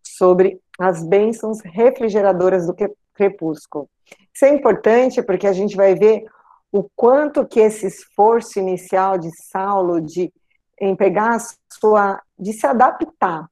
[0.04, 2.76] sobre as bênçãos refrigeradoras do
[3.14, 3.90] crepúsculo.
[4.34, 6.26] Isso é importante porque a gente vai ver
[6.72, 10.32] o quanto que esse esforço inicial de Saulo de
[10.80, 11.40] em pegar a
[11.70, 13.50] sua de se adaptar,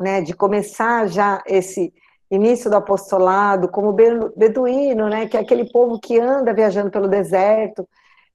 [0.00, 1.92] né, de começar já esse
[2.30, 7.88] início do apostolado como beduíno, né, que é aquele povo que anda viajando pelo deserto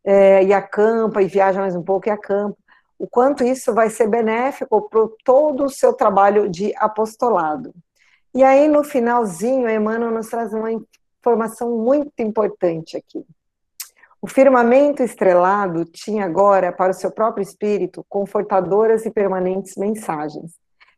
[0.05, 2.57] é, e acampa e viaja mais um pouco e acampa
[2.99, 7.73] o quanto isso vai ser benéfico para todo o seu trabalho de apostolado.
[8.35, 10.69] E aí, no finalzinho, Emmanuel nos traz uma
[11.19, 13.25] informação muito importante aqui.
[14.21, 20.53] O firmamento estrelado tinha agora, para o seu próprio espírito, confortadoras e permanentes mensagens.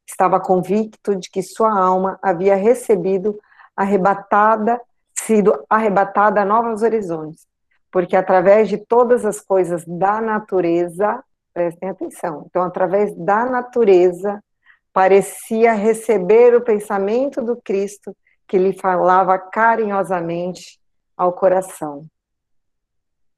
[0.08, 3.40] Estava convicto de que sua alma havia recebido
[3.76, 4.82] arrebatada,
[5.14, 7.46] sido arrebatada a novos horizontes,
[7.92, 12.46] porque através de todas as coisas da natureza, prestem atenção.
[12.50, 14.44] Então, através da natureza,
[14.92, 18.16] parecia receber o pensamento do Cristo
[18.52, 20.78] que lhe falava carinhosamente
[21.16, 22.06] ao coração.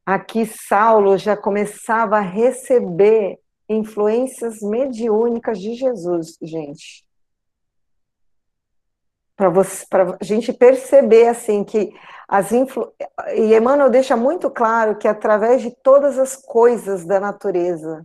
[0.04, 7.06] Aqui Saulo já começava a receber influências mediúnicas de Jesus, gente.
[9.36, 11.93] para a gente perceber assim que
[12.28, 12.91] as influ...
[13.36, 18.04] e Emmanuel deixa muito claro que através de todas as coisas da natureza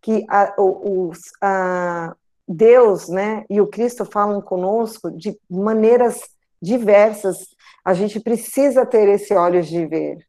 [0.00, 1.10] que a, o,
[1.42, 2.14] a
[2.48, 6.20] Deus, né, e o Cristo falam conosco de maneiras
[6.60, 7.36] diversas.
[7.84, 10.26] A gente precisa ter esse olhos de ver.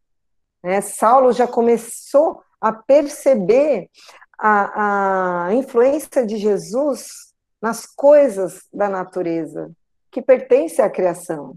[0.61, 0.81] Né?
[0.81, 3.89] Saulo já começou a perceber
[4.37, 9.71] a, a influência de Jesus nas coisas da natureza
[10.11, 11.55] que pertence à criação.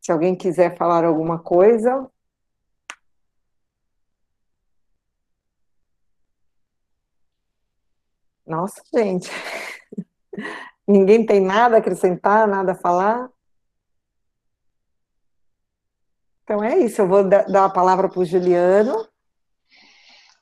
[0.00, 2.08] Se alguém quiser falar alguma coisa.
[8.48, 9.30] Nossa, gente.
[10.88, 13.28] Ninguém tem nada a acrescentar, nada a falar?
[16.42, 19.06] Então é isso, eu vou dar a palavra para o Juliano.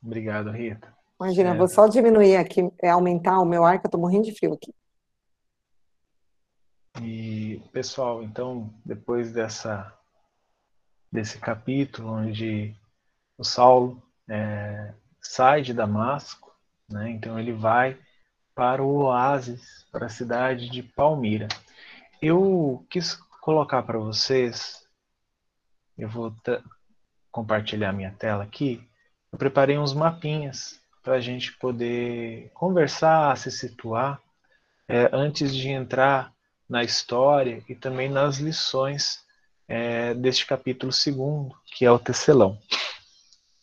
[0.00, 0.94] Obrigado, Rita.
[1.20, 1.56] Imagina, é.
[1.56, 4.52] vou só diminuir aqui, é, aumentar o meu ar, que eu estou morrendo de frio
[4.52, 4.72] aqui.
[7.02, 9.92] E, pessoal, então, depois dessa,
[11.10, 12.76] desse capítulo, onde
[13.36, 16.45] o Saulo é, sai de Damasco,
[16.88, 17.98] né, então ele vai
[18.54, 21.48] para o oásis, para a cidade de Palmira.
[22.22, 24.86] Eu quis colocar para vocês,
[25.98, 26.34] eu vou
[27.30, 28.82] compartilhar minha tela aqui,
[29.30, 34.20] eu preparei uns mapinhas para a gente poder conversar, se situar,
[34.88, 36.32] é, antes de entrar
[36.68, 39.24] na história e também nas lições
[39.68, 42.58] é, deste capítulo segundo, que é o tecelão.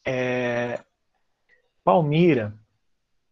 [0.05, 0.81] É,
[1.83, 2.53] Palmira,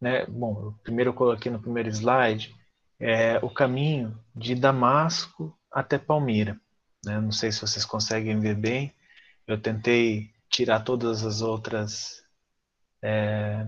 [0.02, 2.56] né, bom, primeiro eu coloquei no primeiro slide,
[3.00, 6.60] é o caminho de Damasco até Palmira.
[7.06, 7.20] Né?
[7.20, 8.94] Não sei se vocês conseguem ver bem,
[9.48, 12.24] eu tentei tirar todas as outras
[13.02, 13.68] é,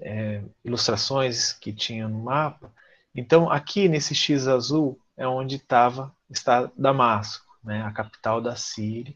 [0.00, 2.72] é, ilustrações que tinha no mapa.
[3.14, 9.14] Então, aqui nesse X azul é onde estava está Damasco, né, a capital da Síria.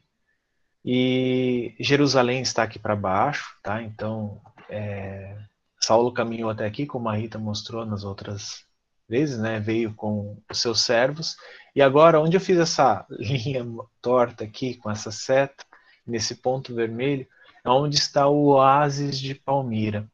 [0.84, 3.82] E Jerusalém está aqui para baixo, tá?
[3.82, 5.36] Então, é,
[5.86, 8.64] Saulo caminhou até aqui, como a Rita mostrou nas outras
[9.08, 9.60] vezes, né?
[9.60, 11.36] Veio com os seus servos.
[11.76, 13.64] E agora, onde eu fiz essa linha
[14.02, 15.64] torta aqui, com essa seta,
[16.04, 17.24] nesse ponto vermelho,
[17.64, 20.10] é onde está o oásis de Palmira.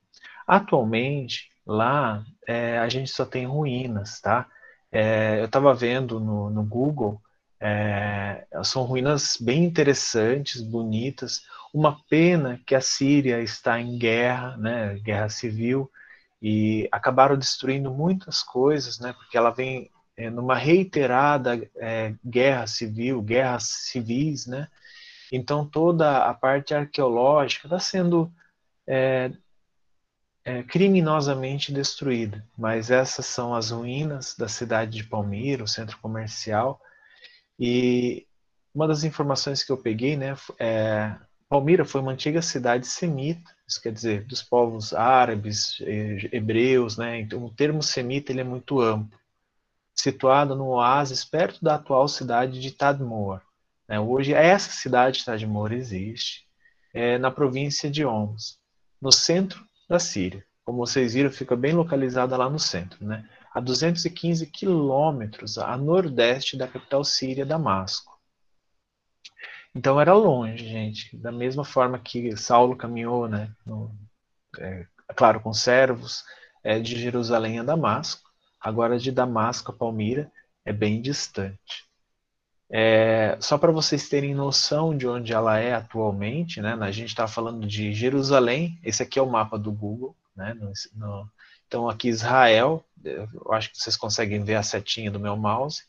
[0.47, 4.47] Atualmente, lá, é, a gente só tem ruínas, tá?
[4.91, 7.19] É, eu estava vendo no, no Google,
[7.59, 11.47] é, são ruínas bem interessantes, bonitas.
[11.73, 15.91] Uma pena que a Síria está em guerra, né, guerra civil,
[16.41, 23.23] e acabaram destruindo muitas coisas, né, porque ela vem é, numa reiterada é, guerra civil,
[23.23, 24.69] guerras civis, né,
[25.33, 28.31] então toda a parte arqueológica está sendo
[28.87, 29.33] é,
[30.69, 32.45] criminosamente destruída.
[32.59, 36.81] Mas essas são as ruínas da cidade de Palmira, o centro comercial.
[37.59, 38.27] E
[38.75, 41.15] uma das informações que eu peguei, né, é,
[41.53, 45.77] Palmira foi uma antiga cidade semita, isso quer dizer, dos povos árabes,
[46.33, 47.21] hebreus, né?
[47.21, 49.21] Então, o termo semita ele é muito amplo.
[49.95, 53.43] Situada no oásis perto da atual cidade de Tadmor.
[53.87, 54.01] Né?
[54.01, 56.47] Hoje, essa cidade de Tadmor existe
[56.95, 58.59] é, na província de Homs,
[58.99, 60.43] no centro da Síria.
[60.65, 63.29] Como vocês viram, fica bem localizada lá no centro, né?
[63.53, 68.12] a 215 quilômetros a nordeste da capital síria, Damasco.
[69.75, 71.17] Então era longe, gente.
[71.17, 73.95] Da mesma forma que Saulo caminhou, né, no,
[74.59, 76.25] é, claro, com servos,
[76.63, 78.31] é, de Jerusalém a Damasco,
[78.61, 80.31] agora de Damasco a Palmira
[80.65, 81.91] é bem distante.
[82.71, 86.73] É, só para vocês terem noção de onde ela é atualmente, né?
[86.81, 88.79] A gente está falando de Jerusalém.
[88.83, 90.55] Esse aqui é o mapa do Google, né?
[90.55, 91.31] No, no,
[91.67, 92.83] então aqui Israel.
[93.05, 95.83] Eu acho que vocês conseguem ver a setinha do meu mouse.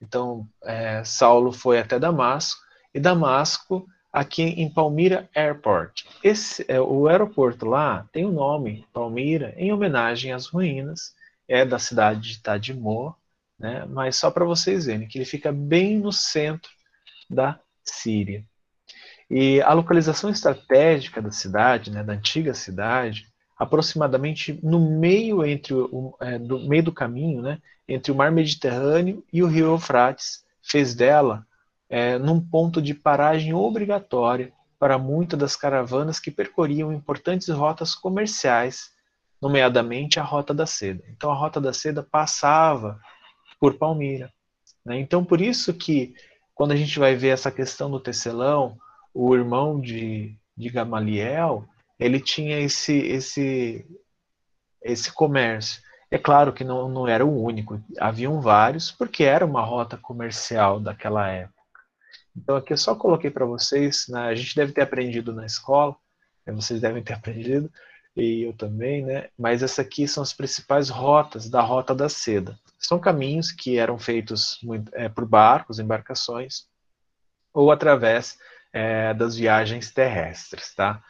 [0.00, 2.60] Então é, Saulo foi até Damasco
[2.94, 6.04] e Damasco aqui em Palmira Airport.
[6.22, 11.14] Esse é o aeroporto lá tem o nome Palmira em homenagem às ruínas
[11.48, 13.14] é da cidade de Tadmor
[13.60, 13.84] né?
[13.86, 16.70] mas só para vocês verem que ele fica bem no centro
[17.28, 18.42] da Síria.
[19.28, 26.16] E a localização estratégica da cidade, né, da antiga cidade, aproximadamente no meio entre o
[26.20, 30.94] é, do meio do caminho, né, entre o Mar Mediterrâneo e o Rio Eufrates, fez
[30.94, 31.46] dela
[31.90, 38.92] é, num ponto de paragem obrigatória para muitas das caravanas que percorriam importantes rotas comerciais,
[39.42, 41.02] nomeadamente a Rota da Seda.
[41.08, 42.98] Então a Rota da Seda passava
[43.60, 44.32] por Palmira.
[44.84, 45.00] Né?
[45.00, 46.14] Então, por isso que,
[46.54, 48.78] quando a gente vai ver essa questão do tecelão,
[49.12, 51.66] o irmão de, de Gamaliel,
[51.98, 53.84] ele tinha esse, esse,
[54.82, 55.82] esse comércio.
[56.10, 60.80] É claro que não, não era o único, haviam vários, porque era uma rota comercial
[60.80, 61.59] daquela época.
[62.36, 65.96] Então aqui eu só coloquei para vocês, né, a gente deve ter aprendido na escola,
[66.46, 67.70] né, vocês devem ter aprendido,
[68.16, 69.28] e eu também, né?
[69.38, 72.58] Mas essa aqui são as principais rotas da Rota da Seda.
[72.78, 76.66] São caminhos que eram feitos muito, é, por barcos, embarcações,
[77.52, 78.36] ou através
[78.72, 81.02] é, das viagens terrestres, tá?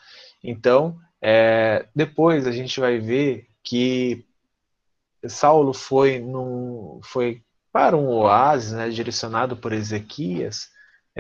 [0.43, 4.27] Então, é, depois a gente vai ver que
[5.27, 7.43] Saulo foi, num, foi
[7.73, 10.69] para um oásis, né, direcionado por Ezequias,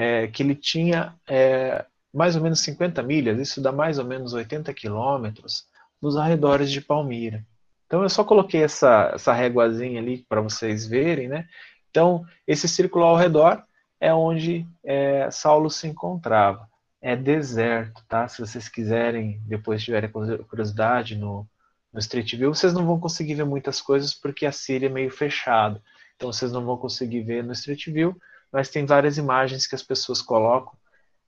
[0.00, 4.32] é, que ele tinha é, mais ou menos 50 milhas, isso dá mais ou menos
[4.32, 5.66] 80 quilômetros,
[6.00, 7.44] nos arredores de Palmira.
[7.86, 11.46] Então eu só coloquei essa, essa réguazinha ali para vocês verem, né?
[11.90, 13.62] Então, esse círculo ao redor
[14.00, 16.66] é onde é, Saulo se encontrava.
[17.02, 18.26] É deserto, tá?
[18.26, 21.46] Se vocês quiserem, depois tiverem curiosidade no,
[21.92, 25.10] no Street View, vocês não vão conseguir ver muitas coisas porque a Síria é meio
[25.10, 25.82] fechada.
[26.16, 28.16] Então vocês não vão conseguir ver no Street View,
[28.52, 30.72] mas tem várias imagens que as pessoas colocam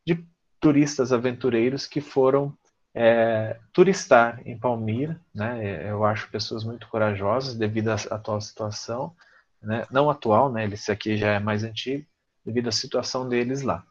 [0.06, 0.24] de
[0.60, 2.56] turistas aventureiros que foram
[2.94, 5.90] é, turistar em Palmira, né?
[5.90, 9.14] Eu acho pessoas muito corajosas devido à atual situação,
[9.60, 9.86] né?
[9.90, 10.66] Não atual, né?
[10.66, 12.06] Esse aqui já é mais antigo,
[12.44, 13.84] devido à situação deles lá.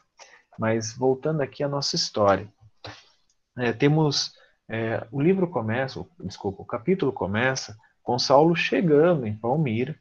[0.60, 2.48] Mas voltando aqui à nossa história,
[3.58, 4.34] é, temos
[4.70, 9.96] é, o livro começa, desculpa, o capítulo começa com Saulo chegando em Palmira,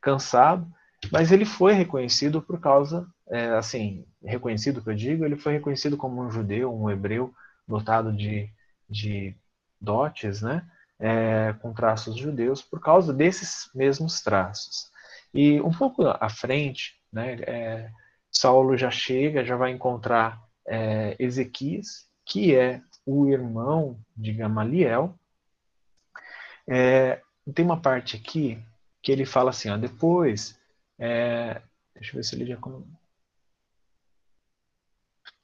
[0.00, 0.66] cansado,
[1.10, 5.96] mas ele foi reconhecido por causa, é, assim, reconhecido que eu digo, ele foi reconhecido
[5.96, 7.32] como um judeu, um hebreu,
[7.66, 8.48] dotado de,
[8.88, 9.34] de
[9.80, 10.66] dotes, né?
[10.98, 14.88] É, com traços judeus, por causa desses mesmos traços.
[15.34, 17.90] E um pouco à frente, né, é,
[18.30, 25.18] Saulo já chega, já vai encontrar é, Ezequias, que é o irmão de Gamaliel.
[26.66, 27.20] É,
[27.52, 28.58] tem uma parte aqui
[29.02, 30.58] que ele fala assim, ó, depois,
[30.98, 31.60] é,
[31.94, 32.58] deixa eu ver se ele já...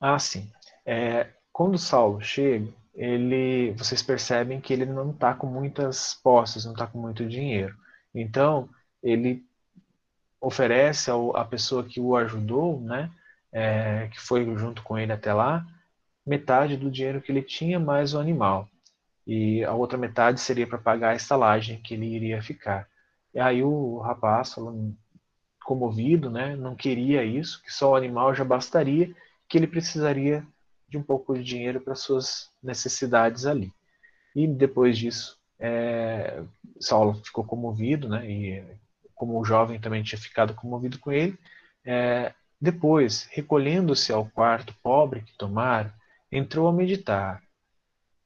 [0.01, 0.51] Ah, sim.
[0.85, 6.73] É, quando Saulo chega, ele, vocês percebem que ele não está com muitas posses, não
[6.73, 7.77] está com muito dinheiro.
[8.15, 8.69] Então,
[9.03, 9.45] ele
[10.41, 13.11] oferece ao, à pessoa que o ajudou, né,
[13.53, 15.67] é, que foi junto com ele até lá,
[16.27, 18.69] metade do dinheiro que ele tinha mais o animal.
[19.27, 22.89] E a outra metade seria para pagar a estalagem que ele iria ficar.
[23.35, 24.97] E aí o rapaz, falando,
[25.71, 29.15] comovido, né, não queria isso, que só o animal já bastaria,
[29.49, 30.45] que ele precisaria
[30.89, 33.73] de um pouco de dinheiro para suas necessidades ali.
[34.35, 36.43] E depois disso, é,
[36.81, 38.29] Saulo ficou comovido, né?
[38.29, 38.65] E
[39.15, 41.39] como o jovem também tinha ficado comovido com ele,
[41.85, 45.95] é, depois, recolhendo-se ao quarto pobre que tomara,
[46.33, 47.41] entrou a meditar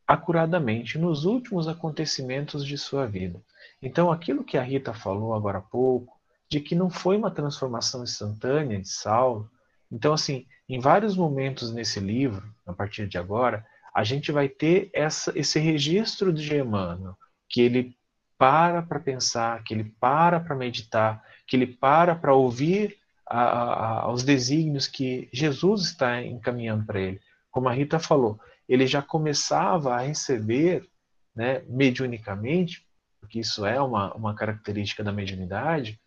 [0.06, 3.38] acuradamente nos últimos acontecimentos de sua vida.
[3.82, 6.13] Então, aquilo que a Rita falou agora há pouco,
[6.48, 9.50] de que não foi uma transformação instantânea de Saulo,
[9.90, 13.64] então, assim, em vários momentos nesse livro, a partir de agora,
[13.94, 17.16] a gente vai ter essa, esse registro de Emmanuel,
[17.48, 17.96] que ele
[18.36, 24.12] para para pensar, que ele para para meditar, que ele para para ouvir a, a,
[24.12, 27.20] os desígnios que Jesus está encaminhando para ele.
[27.50, 30.88] Como a Rita falou, ele já começava a receber,
[31.34, 32.84] né, mediunicamente,
[33.20, 36.00] porque isso é uma, uma característica da mediunidade,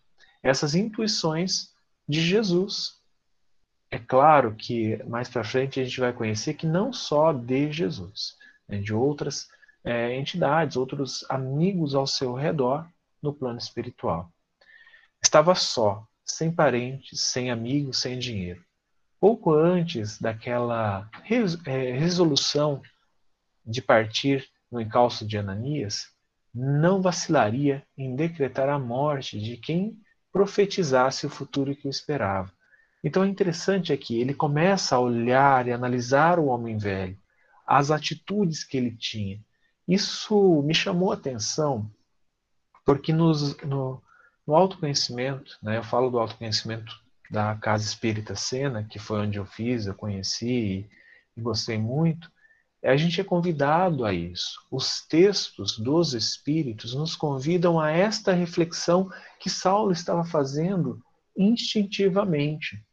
[0.47, 1.73] essas intuições
[2.07, 2.97] de Jesus,
[3.91, 8.37] é claro que mais para frente a gente vai conhecer que não só de Jesus,
[8.67, 9.47] né, de outras
[9.83, 12.87] é, entidades, outros amigos ao seu redor
[13.21, 14.31] no plano espiritual.
[15.21, 18.63] Estava só, sem parentes, sem amigos, sem dinheiro.
[19.19, 21.09] Pouco antes daquela
[21.65, 22.81] é, resolução
[23.65, 26.07] de partir no encalço de Ananias,
[26.53, 29.97] não vacilaria em decretar a morte de quem
[30.31, 32.51] profetizasse o futuro que o esperava.
[33.03, 37.17] Então é interessante aqui, ele começa a olhar e analisar o homem velho,
[37.65, 39.39] as atitudes que ele tinha.
[39.87, 41.89] Isso me chamou a atenção,
[42.85, 44.01] porque nos, no,
[44.45, 46.93] no autoconhecimento, né, eu falo do autoconhecimento
[47.29, 50.89] da Casa Espírita Sena, que foi onde eu fiz, eu conheci e,
[51.35, 52.31] e gostei muito,
[52.83, 54.59] a gente é convidado a isso.
[54.71, 59.09] Os textos dos Espíritos nos convidam a esta reflexão
[59.39, 61.01] que Saulo estava fazendo
[61.35, 62.83] instintivamente.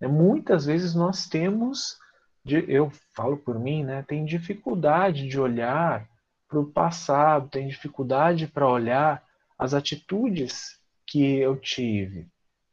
[0.00, 1.98] É, muitas vezes nós temos,
[2.46, 6.08] eu falo por mim, né, tem dificuldade de olhar
[6.48, 9.22] para o passado, tem dificuldade para olhar
[9.58, 12.26] as atitudes que eu tive.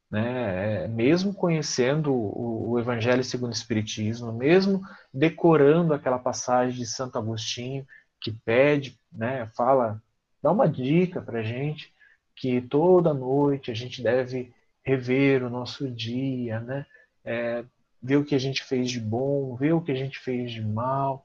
[0.10, 0.84] Né?
[0.84, 4.82] É, mesmo conhecendo o, o Evangelho segundo o Espiritismo, mesmo
[5.14, 7.86] decorando aquela passagem de Santo Agostinho
[8.20, 10.01] que pede, né, fala,
[10.41, 11.93] dá uma dica para gente
[12.36, 14.53] que toda noite a gente deve
[14.84, 16.86] rever o nosso dia, né?
[17.26, 17.66] É,
[18.01, 20.62] ver o que a gente fez de bom, ver o que a gente fez de
[20.62, 21.24] mal,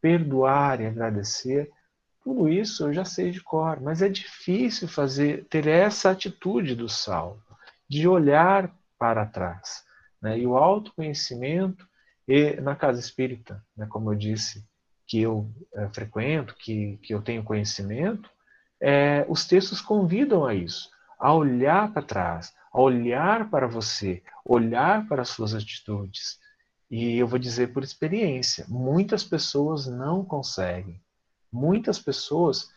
[0.00, 1.70] perdoar e agradecer.
[2.24, 6.88] Tudo isso eu já sei de cor, mas é difícil fazer ter essa atitude do
[6.88, 7.42] salvo,
[7.88, 9.84] de olhar para trás.
[10.20, 10.38] Né?
[10.38, 11.86] E o autoconhecimento,
[12.26, 14.64] e na casa espírita, né, como eu disse,
[15.06, 18.30] que eu é, frequento, que, que eu tenho conhecimento,
[18.80, 25.06] é, os textos convidam a isso, a olhar para trás, a olhar para você, olhar
[25.06, 26.38] para as suas atitudes.
[26.90, 31.02] E eu vou dizer por experiência, muitas pessoas não conseguem.
[31.52, 32.70] Muitas pessoas,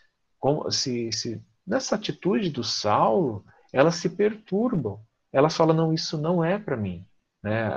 [0.70, 4.99] se, se nessa atitude do Saulo, elas se perturbam.
[5.32, 7.05] Elas falam, não, isso não é para mim.
[7.43, 7.70] Né?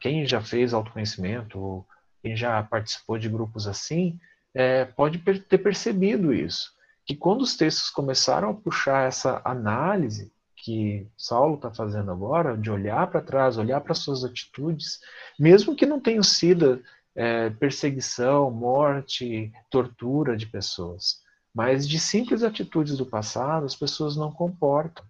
[0.00, 1.84] Quem já fez autoconhecimento,
[2.22, 4.18] quem já participou de grupos assim,
[4.54, 6.70] é, pode ter percebido isso.
[7.04, 12.70] Que quando os textos começaram a puxar essa análise que Saulo está fazendo agora, de
[12.70, 15.00] olhar para trás, olhar para suas atitudes,
[15.38, 16.80] mesmo que não tenham sido
[17.16, 21.20] é, perseguição, morte, tortura de pessoas,
[21.52, 25.04] mas de simples atitudes do passado, as pessoas não comportam.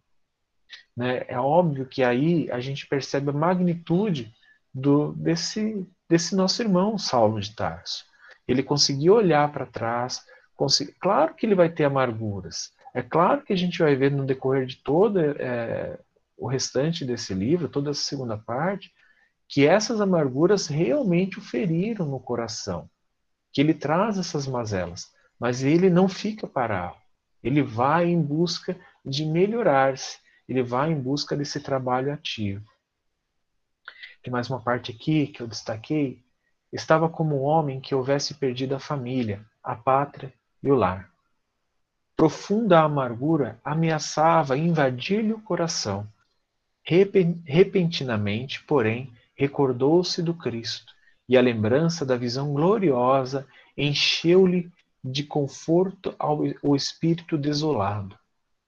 [0.97, 1.25] Né?
[1.29, 4.33] É óbvio que aí a gente percebe a magnitude
[4.73, 8.05] do, desse, desse nosso irmão Saulo de Tarso.
[8.47, 10.21] Ele conseguiu olhar para trás,
[10.55, 10.93] consegui...
[11.01, 12.71] claro que ele vai ter amarguras.
[12.95, 15.99] É claro que a gente vai ver no decorrer de todo é,
[16.37, 18.93] o restante desse livro, toda a segunda parte,
[19.49, 22.89] que essas amarguras realmente o feriram no coração,
[23.53, 25.07] que ele traz essas mazelas,
[25.39, 26.97] mas ele não fica parado.
[27.43, 30.19] Ele vai em busca de melhorar-se,
[30.53, 32.71] ele vai em busca desse trabalho ativo.
[34.23, 36.23] Tem mais uma parte aqui que eu destaquei.
[36.71, 40.33] Estava como um homem que houvesse perdido a família, a pátria
[40.63, 41.11] e o lar.
[42.15, 46.07] Profunda amargura ameaçava invadir-lhe o coração.
[46.85, 50.93] Repentinamente, porém, recordou-se do Cristo,
[51.29, 53.47] e a lembrança da visão gloriosa
[53.77, 54.71] encheu-lhe
[55.03, 58.17] de conforto ao, o espírito desolado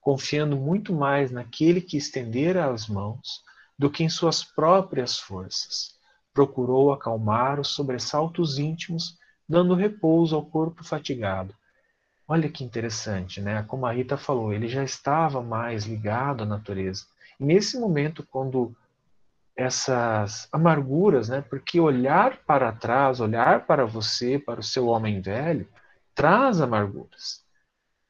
[0.05, 3.43] confiando muito mais naquele que estendera as mãos
[3.75, 5.95] do que em suas próprias forças.
[6.31, 9.17] Procurou acalmar os sobressaltos íntimos,
[9.49, 11.55] dando repouso ao corpo fatigado.
[12.27, 13.63] Olha que interessante, né?
[13.63, 17.05] Como a Rita falou, ele já estava mais ligado à natureza.
[17.39, 18.75] E nesse momento, quando
[19.55, 21.41] essas amarguras, né?
[21.41, 25.67] Porque olhar para trás, olhar para você, para o seu homem velho,
[26.13, 27.43] traz amarguras,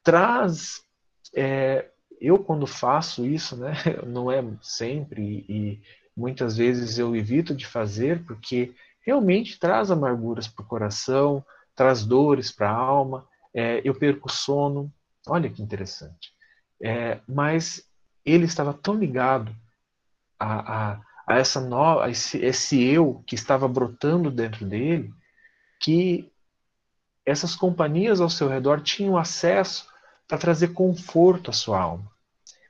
[0.02, 0.85] traz
[1.36, 3.74] é, eu quando faço isso, né,
[4.06, 5.82] não é sempre e
[6.16, 12.50] muitas vezes eu evito de fazer porque realmente traz amarguras para o coração, traz dores
[12.50, 14.92] para a alma, é, eu perco sono.
[15.28, 16.32] Olha que interessante.
[16.82, 17.84] É, mas
[18.24, 19.54] ele estava tão ligado
[20.38, 25.12] a, a, a essa no, a esse, esse eu que estava brotando dentro dele
[25.80, 26.30] que
[27.24, 29.86] essas companhias ao seu redor tinham acesso
[30.26, 32.10] para trazer conforto à sua alma.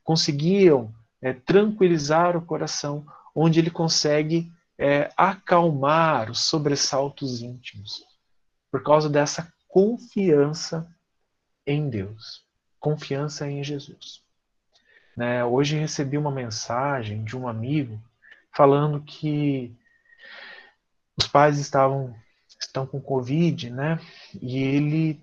[0.05, 8.05] Conseguiam é, tranquilizar o coração, onde ele consegue é, acalmar os sobressaltos íntimos,
[8.71, 10.87] por causa dessa confiança
[11.67, 12.45] em Deus,
[12.79, 14.23] confiança em Jesus.
[15.17, 17.99] Né, hoje recebi uma mensagem de um amigo
[18.55, 19.75] falando que
[21.17, 22.15] os pais estavam
[22.61, 23.99] estão com Covid, né?
[24.41, 25.21] E ele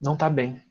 [0.00, 0.62] não está bem.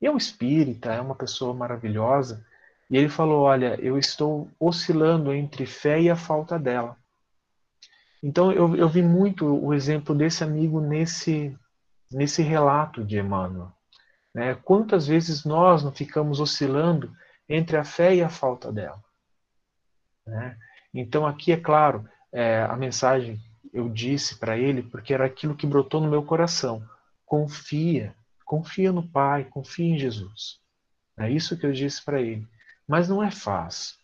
[0.00, 2.44] É um espírita, é uma pessoa maravilhosa.
[2.90, 6.96] E ele falou: Olha, eu estou oscilando entre fé e a falta dela.
[8.22, 11.56] Então eu, eu vi muito o exemplo desse amigo nesse,
[12.10, 13.72] nesse relato de Emmanuel.
[14.34, 14.54] Né?
[14.54, 17.12] Quantas vezes nós não ficamos oscilando
[17.48, 19.02] entre a fé e a falta dela?
[20.26, 20.56] Né?
[20.92, 23.40] Então aqui é claro, é, a mensagem
[23.72, 26.82] eu disse para ele porque era aquilo que brotou no meu coração.
[27.24, 28.14] Confia,
[28.50, 30.58] Confia no Pai, confia em Jesus.
[31.16, 32.48] É isso que eu disse para ele.
[32.84, 33.94] Mas não é fácil.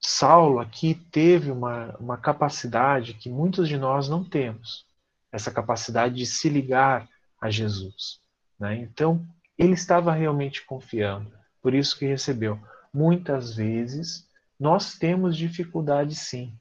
[0.00, 4.84] Saulo aqui teve uma, uma capacidade que muitos de nós não temos
[5.30, 7.08] essa capacidade de se ligar
[7.40, 8.20] a Jesus.
[8.58, 8.78] Né?
[8.78, 9.24] Então,
[9.56, 11.32] ele estava realmente confiando,
[11.62, 12.58] por isso que recebeu.
[12.92, 14.28] Muitas vezes,
[14.58, 16.52] nós temos dificuldade sim,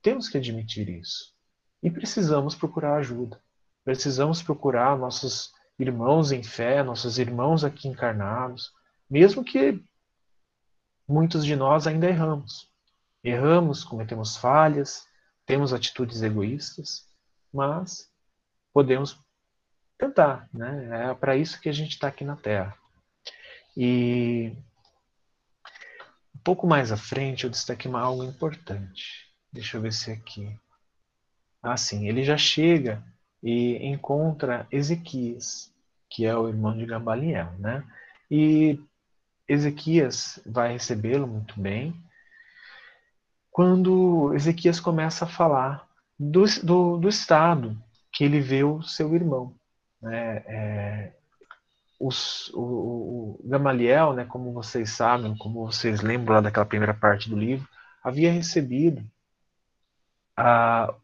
[0.00, 1.34] temos que admitir isso.
[1.82, 3.38] E precisamos procurar ajuda,
[3.84, 8.72] precisamos procurar nossos irmãos em fé, nossos irmãos aqui encarnados,
[9.08, 9.82] mesmo que
[11.06, 12.68] muitos de nós ainda erramos.
[13.22, 15.06] Erramos, cometemos falhas,
[15.46, 17.06] temos atitudes egoístas,
[17.52, 18.10] mas
[18.72, 19.18] podemos
[19.98, 21.10] tentar, né?
[21.10, 22.76] É para isso que a gente está aqui na Terra.
[23.76, 24.56] E
[26.34, 29.26] Um pouco mais à frente eu destaquei algo importante.
[29.52, 30.58] Deixa eu ver se é aqui.
[31.62, 33.04] Ah, sim, ele já chega
[33.42, 35.72] e encontra Ezequias,
[36.10, 37.84] que é o irmão de Gamaliel, né?
[38.30, 38.80] E
[39.48, 41.94] Ezequias vai recebê-lo muito bem.
[43.50, 45.86] Quando Ezequias começa a falar
[46.18, 47.76] do, do, do estado
[48.12, 49.54] que ele vê o seu irmão,
[50.00, 50.36] né?
[50.46, 51.12] É,
[51.98, 57.28] os, o, o, Gamaliel, né, como vocês sabem, como vocês lembram lá daquela primeira parte
[57.28, 57.68] do livro,
[58.02, 59.04] havia recebido
[60.36, 60.94] a,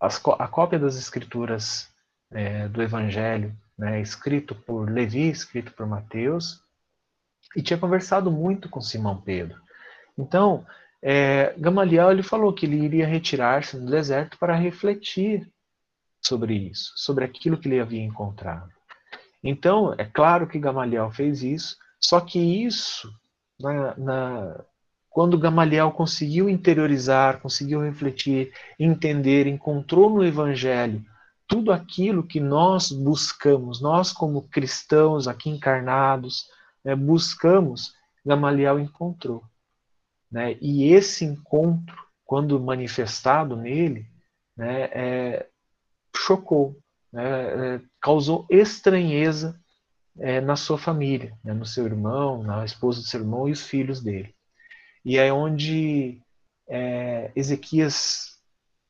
[0.00, 1.88] as, a cópia das escrituras
[2.30, 6.62] é, do Evangelho, né, escrito por Levi, escrito por Mateus,
[7.54, 9.60] e tinha conversado muito com Simão Pedro.
[10.16, 10.66] Então,
[11.02, 15.50] é, Gamaliel ele falou que ele iria retirar-se no deserto para refletir
[16.20, 18.70] sobre isso, sobre aquilo que ele havia encontrado.
[19.42, 23.10] Então, é claro que Gamaliel fez isso, só que isso,
[23.58, 24.64] na, na,
[25.10, 31.04] quando Gamaliel conseguiu interiorizar, conseguiu refletir, entender, encontrou no Evangelho
[31.50, 36.48] tudo aquilo que nós buscamos, nós como cristãos aqui encarnados,
[36.84, 37.92] né, buscamos,
[38.24, 39.42] Gamaliel encontrou.
[40.30, 40.56] Né?
[40.60, 44.06] E esse encontro, quando manifestado nele,
[44.56, 45.48] né, é,
[46.16, 46.78] chocou,
[47.12, 47.24] né,
[47.74, 49.60] é, causou estranheza
[50.20, 53.62] é, na sua família, né, no seu irmão, na esposa do seu irmão e os
[53.62, 54.32] filhos dele.
[55.04, 56.20] E é onde
[56.68, 58.38] é, Ezequias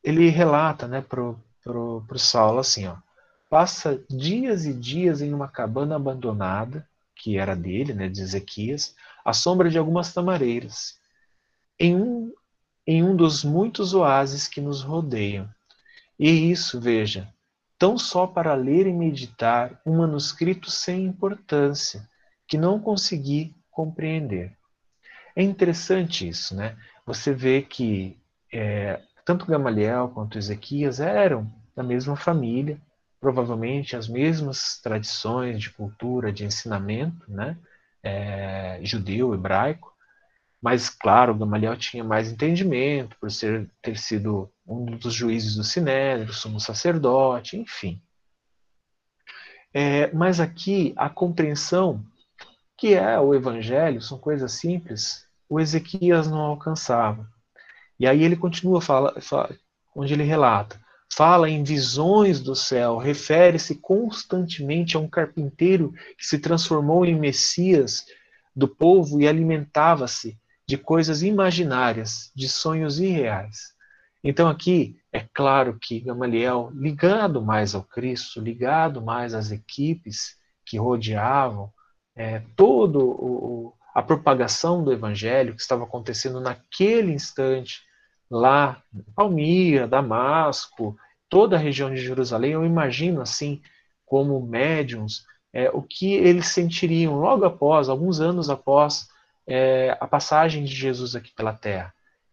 [0.02, 2.96] ele relata né, para o Saulo assim, ó,
[3.48, 8.94] passa dias e dias em uma cabana abandonada, que era dele, né, de Ezequias,
[9.24, 10.98] à sombra de algumas tamareiras,
[11.78, 12.32] em um,
[12.86, 15.48] em um dos muitos oásis que nos rodeiam.
[16.18, 17.28] E isso, veja,
[17.78, 22.08] tão só para ler e meditar um manuscrito sem importância,
[22.46, 24.56] que não consegui compreender.
[25.40, 26.76] É interessante isso, né?
[27.06, 28.14] Você vê que
[28.52, 32.78] é, tanto Gamaliel quanto Ezequias eram da mesma família,
[33.18, 37.56] provavelmente as mesmas tradições de cultura, de ensinamento, né?
[38.02, 39.90] É, judeu, hebraico,
[40.60, 46.34] mas, claro, Gamaliel tinha mais entendimento por ser, ter sido um dos juízes do Sinédrio,
[46.34, 47.98] sumo sacerdote, enfim.
[49.72, 52.04] É, mas aqui a compreensão
[52.76, 57.28] que é o Evangelho são coisas simples, o Ezequias não alcançava.
[57.98, 59.54] E aí ele continua fala, fala,
[59.94, 60.80] onde ele relata,
[61.12, 68.06] fala em visões do céu, refere-se constantemente a um carpinteiro que se transformou em Messias
[68.54, 73.74] do povo e alimentava-se de coisas imaginárias, de sonhos irreais.
[74.22, 80.78] Então aqui é claro que Gamaliel, ligado mais ao Cristo, ligado mais às equipes que
[80.78, 81.72] rodeavam
[82.14, 87.82] é, todo o, a propagação do Evangelho que estava acontecendo naquele instante
[88.30, 88.82] lá,
[89.14, 90.96] Palmira, Damasco,
[91.28, 93.60] toda a região de Jerusalém, eu imagino assim
[94.06, 99.06] como médiums é, o que eles sentiriam logo após, alguns anos após
[99.46, 101.92] é, a passagem de Jesus aqui pela Terra.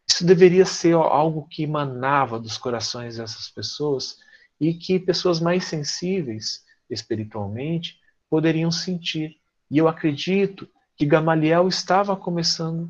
[0.09, 4.19] Isso deveria ser algo que emanava dos corações dessas pessoas
[4.57, 7.99] e que pessoas mais sensíveis espiritualmente
[8.29, 9.35] poderiam sentir.
[9.69, 10.65] E eu acredito
[10.97, 12.89] que Gamaliel estava começando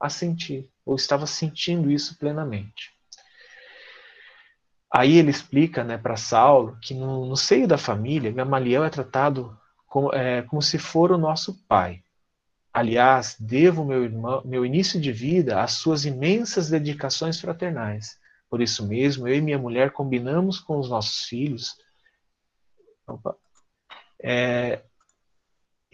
[0.00, 2.90] a sentir, ou estava sentindo isso plenamente.
[4.90, 9.56] Aí ele explica né, para Saulo que no, no, seio da família, Gamaliel é tratado
[9.86, 12.02] como, é, como se for o nosso pai.
[12.72, 18.18] Aliás, devo meu, irmão, meu início de vida às suas imensas dedicações fraternais.
[18.50, 21.76] Por isso mesmo, eu e minha mulher combinamos com os nossos filhos
[23.06, 23.36] opa,
[24.22, 24.82] é,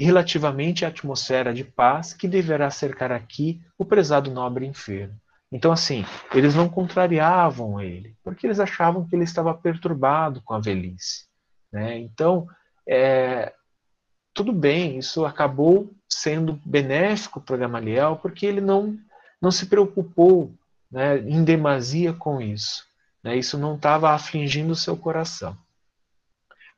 [0.04, 5.18] relativamente à atmosfera de paz que deverá cercar aqui o prezado nobre enfermo.
[5.50, 10.60] Então, assim, eles não contrariavam ele, porque eles achavam que ele estava perturbado com a
[10.60, 11.26] velhice.
[11.72, 11.98] Né?
[11.98, 12.46] Então,
[12.86, 13.52] é,
[14.34, 18.96] tudo bem, isso acabou sendo benéfico para Gamaliel, porque ele não,
[19.40, 20.52] não se preocupou
[20.90, 22.86] né, em demasia com isso.
[23.24, 25.56] Né, isso não estava afligindo o seu coração.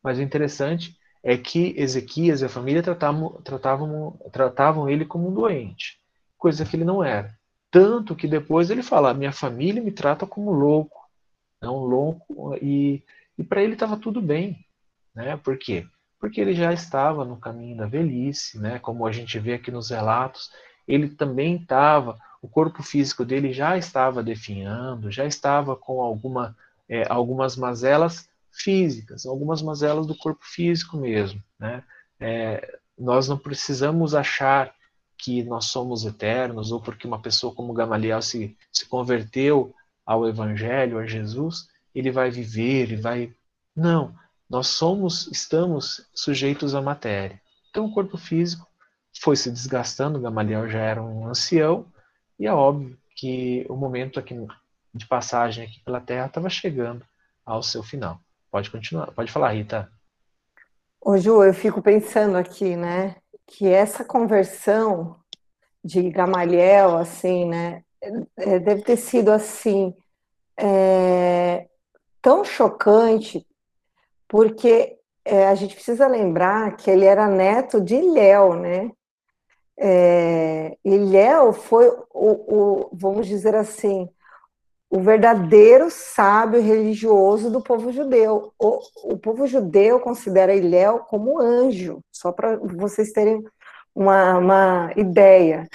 [0.02, 5.34] Mas o interessante é que Ezequias e a família tratavam, tratavam, tratavam ele como um
[5.34, 5.98] doente,
[6.38, 7.38] coisa que ele não era.
[7.70, 11.08] Tanto que depois ele fala: minha família me trata como louco,
[11.60, 13.02] não louco, e,
[13.38, 14.64] e para ele estava tudo bem.
[15.14, 15.36] Né?
[15.36, 15.86] Por quê?
[16.20, 18.78] porque ele já estava no caminho da velhice, né?
[18.78, 20.52] Como a gente vê aqui nos relatos,
[20.86, 26.54] ele também estava, o corpo físico dele já estava definhando, já estava com alguma,
[26.86, 31.84] é, algumas mazelas físicas, algumas mazelas do corpo físico mesmo, né?
[32.18, 34.74] É, nós não precisamos achar
[35.16, 39.74] que nós somos eternos, ou porque uma pessoa como Gamaliel se, se converteu
[40.04, 43.34] ao Evangelho, a Jesus, ele vai viver, ele vai.
[43.76, 44.14] Não,
[44.48, 47.40] nós somos, estamos sujeitos à matéria.
[47.70, 48.66] Então o corpo físico
[49.20, 51.86] foi se desgastando, Gamaliel já era um ancião,
[52.38, 54.34] e é óbvio que o momento aqui
[54.94, 57.04] de passagem aqui pela Terra estava chegando
[57.44, 58.20] ao seu final.
[58.50, 59.90] Pode continuar, pode falar, Rita.
[61.00, 65.16] Ô Ju, eu fico pensando aqui, né, que essa conversão
[65.82, 67.82] de Gamaliel, assim, né,
[68.36, 69.94] é, deve ter sido assim
[70.56, 71.68] é,
[72.20, 73.46] tão chocante,
[74.28, 78.90] porque é, a gente precisa lembrar que ele era neto de Léo, né?
[79.78, 84.08] É, e Léo foi o, o, vamos dizer assim,
[84.90, 88.52] o verdadeiro sábio religioso do povo judeu.
[88.58, 88.80] O,
[89.14, 93.44] o povo judeu considera Iléu como anjo, só para vocês terem
[93.94, 95.68] uma, uma ideia.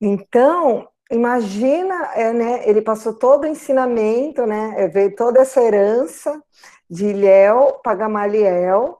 [0.00, 6.42] Então, imagina, é, né, ele passou todo o ensinamento, né, é, veio toda essa herança
[6.88, 8.98] de Ilhéu para Gamaliel,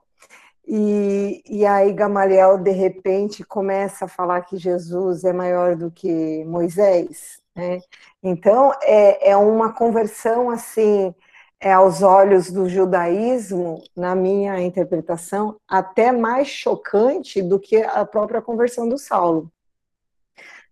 [0.65, 6.45] e, e aí Gamaliel, de repente, começa a falar que Jesus é maior do que
[6.45, 7.79] Moisés, né?
[8.21, 11.13] Então, é, é uma conversão, assim,
[11.59, 18.41] é, aos olhos do judaísmo, na minha interpretação, até mais chocante do que a própria
[18.41, 19.51] conversão do Saulo.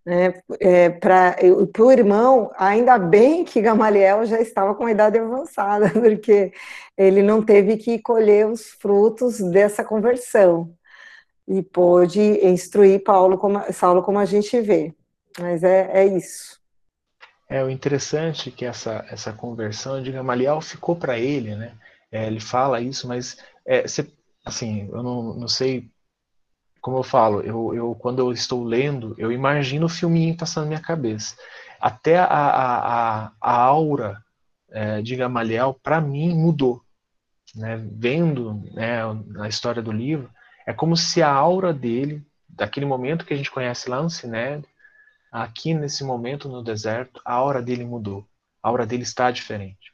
[0.06, 0.34] Né?
[0.60, 1.36] É, Para
[1.80, 6.52] o irmão, ainda bem que Gamaliel já estava com a idade avançada, porque
[6.98, 10.74] ele não teve que colher os frutos dessa conversão
[11.48, 14.94] e pôde instruir Paulo como, Saulo como a gente vê.
[15.40, 16.61] Mas é, é isso.
[17.52, 21.74] É o interessante é que essa, essa conversão de Gamaliel ficou para ele, né?
[22.10, 23.84] É, ele fala isso, mas é,
[24.46, 25.92] assim, eu não, não sei
[26.80, 30.70] como eu falo, eu, eu quando eu estou lendo, eu imagino o filminho passando na
[30.70, 31.36] minha cabeça.
[31.78, 34.24] Até a, a, a aura
[34.70, 36.82] é, de Gamaliel, para mim, mudou.
[37.54, 37.76] Né?
[37.92, 39.02] Vendo né,
[39.42, 40.30] a história do livro,
[40.66, 44.70] é como se a aura dele, daquele momento que a gente conhece lá no Sinédrio,
[45.32, 48.28] aqui nesse momento no deserto, a aura dele mudou.
[48.62, 49.94] A aura dele está diferente.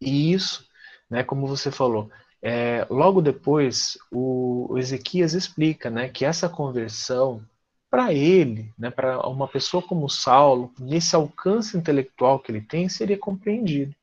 [0.00, 0.66] E isso,
[1.10, 7.44] né, como você falou, é, logo depois, o, o, Ezequias explica né, que essa conversão,
[7.90, 13.18] para ele, né, para uma pessoa como Saulo, nesse alcance intelectual que ele tem, seria
[13.18, 13.94] compreendido.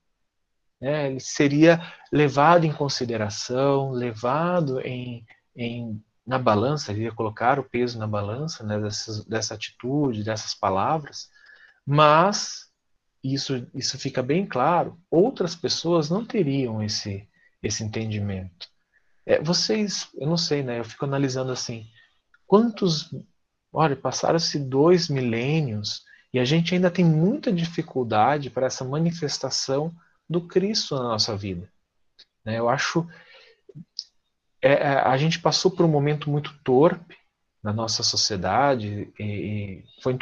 [0.81, 1.07] Né?
[1.11, 1.81] Ele seria
[2.11, 5.25] levado em consideração, levado em,
[5.55, 10.53] em, na balança, ele ia colocar o peso na balança né, dessas, dessa atitude, dessas
[10.53, 11.29] palavras,
[11.85, 12.69] mas
[13.23, 17.27] isso, isso fica bem claro, outras pessoas não teriam esse
[17.65, 18.67] esse entendimento.
[19.25, 20.79] É, vocês, eu não sei, né?
[20.79, 21.87] Eu fico analisando assim,
[22.45, 23.13] quantos,
[23.73, 26.03] olha, passaram-se dois milênios
[26.33, 29.93] e a gente ainda tem muita dificuldade para essa manifestação
[30.29, 31.69] do Cristo na nossa vida.
[32.43, 32.59] Né?
[32.59, 33.07] Eu acho,
[34.65, 37.15] é, é, a gente passou por um momento muito torpe
[37.61, 40.17] na nossa sociedade e, e foi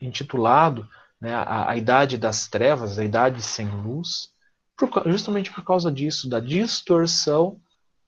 [0.00, 0.88] intitulado
[1.20, 4.30] né, a, a idade das trevas, a idade sem luz
[4.74, 7.60] por, justamente por causa disso, da distorção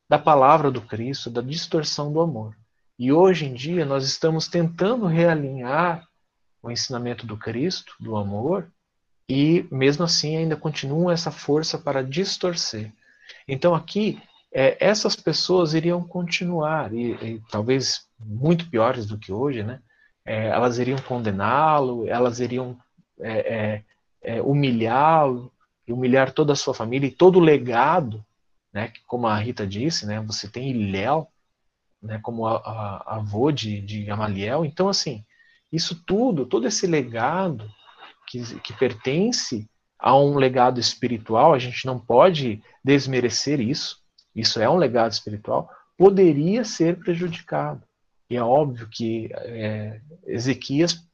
[0.09, 2.57] da palavra do Cristo, da distorção do amor.
[2.99, 6.09] E hoje em dia nós estamos tentando realinhar
[6.63, 8.73] o ensinamento do Cristo, do amor,
[9.29, 12.91] e mesmo assim ainda continua essa força para distorcer.
[13.47, 14.23] Então aqui
[14.53, 19.81] é, essas pessoas iriam continuar e, e, talvez muito piores do que hoje, né?
[20.25, 22.77] É, elas iriam condená-lo, elas iriam
[23.21, 23.85] é, é,
[24.23, 25.51] é avô
[25.87, 28.25] e humilhar toda a sua família e todo o legado,
[28.73, 31.29] né, como a Rita disse, né, você tem Iléu,
[32.03, 34.65] né, como a, a, avô de, de Gamaliel.
[34.65, 35.25] Então, assim,
[35.73, 37.69] isso tudo, todo esse legado
[38.27, 44.00] que, que pertence a um legado espiritual, a gente não pode desmerecer isso,
[44.35, 47.83] isso é um legado espiritual, poderia ser prejudicado.
[48.29, 51.05] E é óbvio que é, Ezequias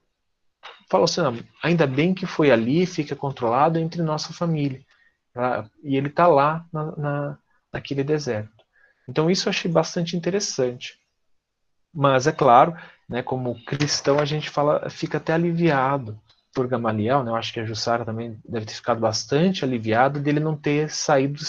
[0.88, 1.20] falou assim:
[1.62, 4.80] ainda bem que foi ali, fica controlado entre nossa família.
[5.82, 7.38] E ele está lá na, na,
[7.72, 8.64] naquele deserto.
[9.08, 10.98] Então isso eu achei bastante interessante.
[11.92, 12.76] Mas é claro,
[13.08, 16.20] né, como cristão a gente fala, fica até aliviado
[16.54, 17.30] por Gamaliel, né?
[17.30, 21.42] Eu acho que a Jussara também deve ter ficado bastante aliviada dele não ter saído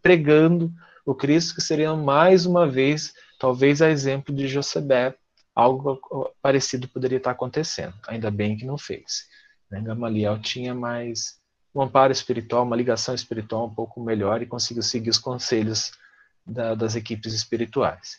[0.00, 0.72] pregando
[1.04, 5.16] o Cristo, que seria mais uma vez, talvez a exemplo de Josebet,
[5.54, 6.00] algo
[6.42, 7.94] parecido poderia estar acontecendo.
[8.08, 9.26] Ainda bem que não fez.
[9.70, 9.80] Né?
[9.80, 11.38] Gamaliel tinha mais
[11.74, 15.92] um amparo espiritual, uma ligação espiritual um pouco melhor e conseguiu seguir os conselhos
[16.46, 18.18] da, das equipes espirituais.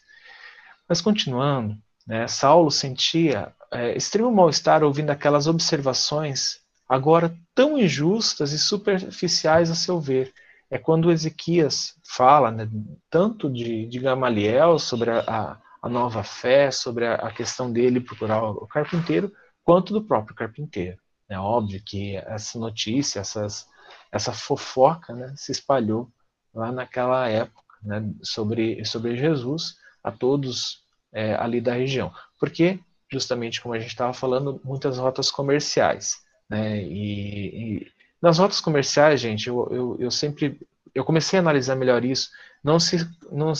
[0.87, 2.27] Mas continuando, Né?
[2.27, 9.99] Saulo sentia é, extremo mal-estar ouvindo aquelas observações, agora tão injustas e superficiais a seu
[9.99, 10.33] ver.
[10.75, 12.69] É quando Ezequias fala né,
[13.09, 18.01] tanto de, de Gamaliel sobre a, a, a nova fé, sobre a, a, questão dele
[18.01, 19.31] procurar o carpinteiro,
[19.63, 20.99] quanto do próprio carpinteiro.
[21.29, 23.69] É óbvio que essa notícia, essas,
[24.11, 26.11] essa fofoca né, se espalhou
[26.53, 32.11] lá naquela época né, sobre, sobre Jesus a todos é, ali da região.
[32.37, 36.17] Porque, justamente como a gente estava falando, muitas rotas comerciais.
[36.49, 37.87] Né, e, e,
[38.21, 40.59] nas rotas comerciais, gente, eu, eu, eu sempre
[40.95, 42.29] eu comecei a analisar melhor isso.
[42.63, 42.97] Não se,
[43.29, 43.51] não,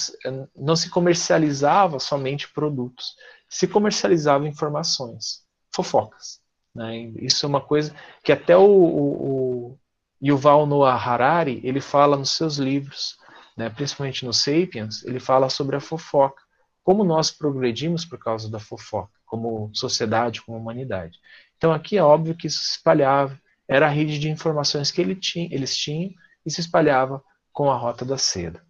[0.56, 3.14] não se comercializava somente produtos,
[3.48, 5.44] se comercializava informações,
[5.76, 6.40] fofocas.
[6.74, 7.12] Né?
[7.20, 7.94] Isso é uma coisa
[8.24, 9.80] que até o, o, o
[10.24, 13.18] Yuval Noah Harari ele fala nos seus livros,
[13.56, 13.70] né?
[13.70, 16.42] principalmente no Sapiens, ele fala sobre a fofoca,
[16.84, 21.20] como nós progredimos por causa da fofoca, como sociedade, como humanidade.
[21.58, 25.16] Então aqui é óbvio que isso se espalhava, era a rede de informações que ele
[25.16, 26.12] tinha, eles tinham
[26.46, 28.64] e se espalhava com a rota da seda.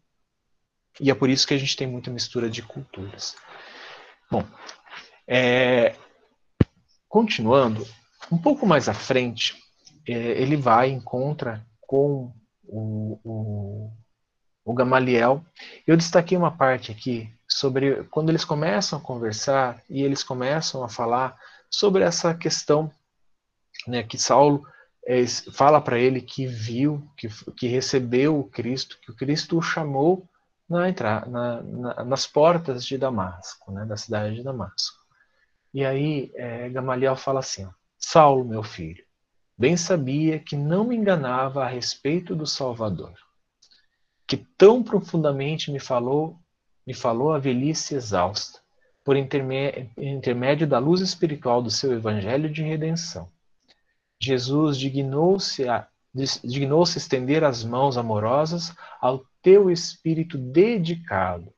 [0.99, 3.35] E é por isso que a gente tem muita mistura de culturas.
[4.31, 4.43] Bom,
[5.27, 5.95] é,
[7.07, 7.85] continuando,
[8.31, 9.55] um pouco mais à frente,
[10.07, 12.33] é, ele vai encontra com
[12.63, 13.91] o, o,
[14.63, 15.43] o Gamaliel.
[15.85, 20.89] Eu destaquei uma parte aqui sobre quando eles começam a conversar e eles começam a
[20.89, 21.37] falar
[21.69, 22.91] sobre essa questão
[23.87, 24.65] né, que Saulo
[25.05, 29.61] é, fala para ele que viu, que, que recebeu o Cristo, que o Cristo o
[29.61, 30.27] chamou
[30.67, 30.87] na,
[31.27, 34.97] na, na, nas portas de Damasco, né, da cidade de Damasco.
[35.71, 39.03] E aí é, Gamaliel fala assim: Saulo, meu filho,
[39.55, 43.13] bem sabia que não me enganava a respeito do Salvador,
[44.25, 46.39] que tão profundamente me falou,
[46.85, 48.59] me falou a velhice exausta,
[49.03, 53.29] por intermédio da luz espiritual do seu evangelho de redenção
[54.19, 55.87] Jesus dignou-se a
[56.43, 61.53] dignou-se estender as mãos amorosas ao teu espírito dedicado.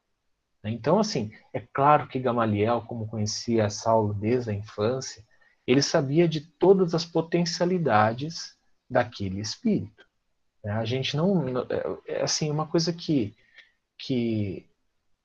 [0.63, 5.23] Então, assim, é claro que Gamaliel, como conhecia Saulo desde a infância,
[5.65, 8.55] ele sabia de todas as potencialidades
[8.89, 10.05] daquele espírito.
[10.63, 11.59] A gente não.
[12.07, 13.35] É, é assim, uma coisa que,
[13.97, 14.65] que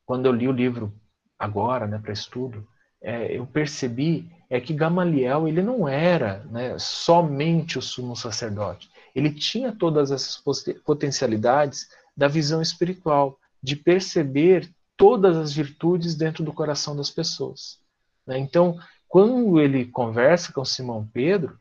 [0.04, 0.92] quando eu li o livro
[1.38, 2.68] agora, né, para estudo,
[3.00, 8.90] é, eu percebi é que Gamaliel ele não era né, somente o sumo sacerdote.
[9.14, 10.36] Ele tinha todas essas
[10.84, 17.78] potencialidades da visão espiritual, de perceber todas as virtudes dentro do coração das pessoas.
[18.26, 18.38] Né?
[18.38, 18.78] Então,
[19.08, 21.56] quando ele conversa com Simão Pedro,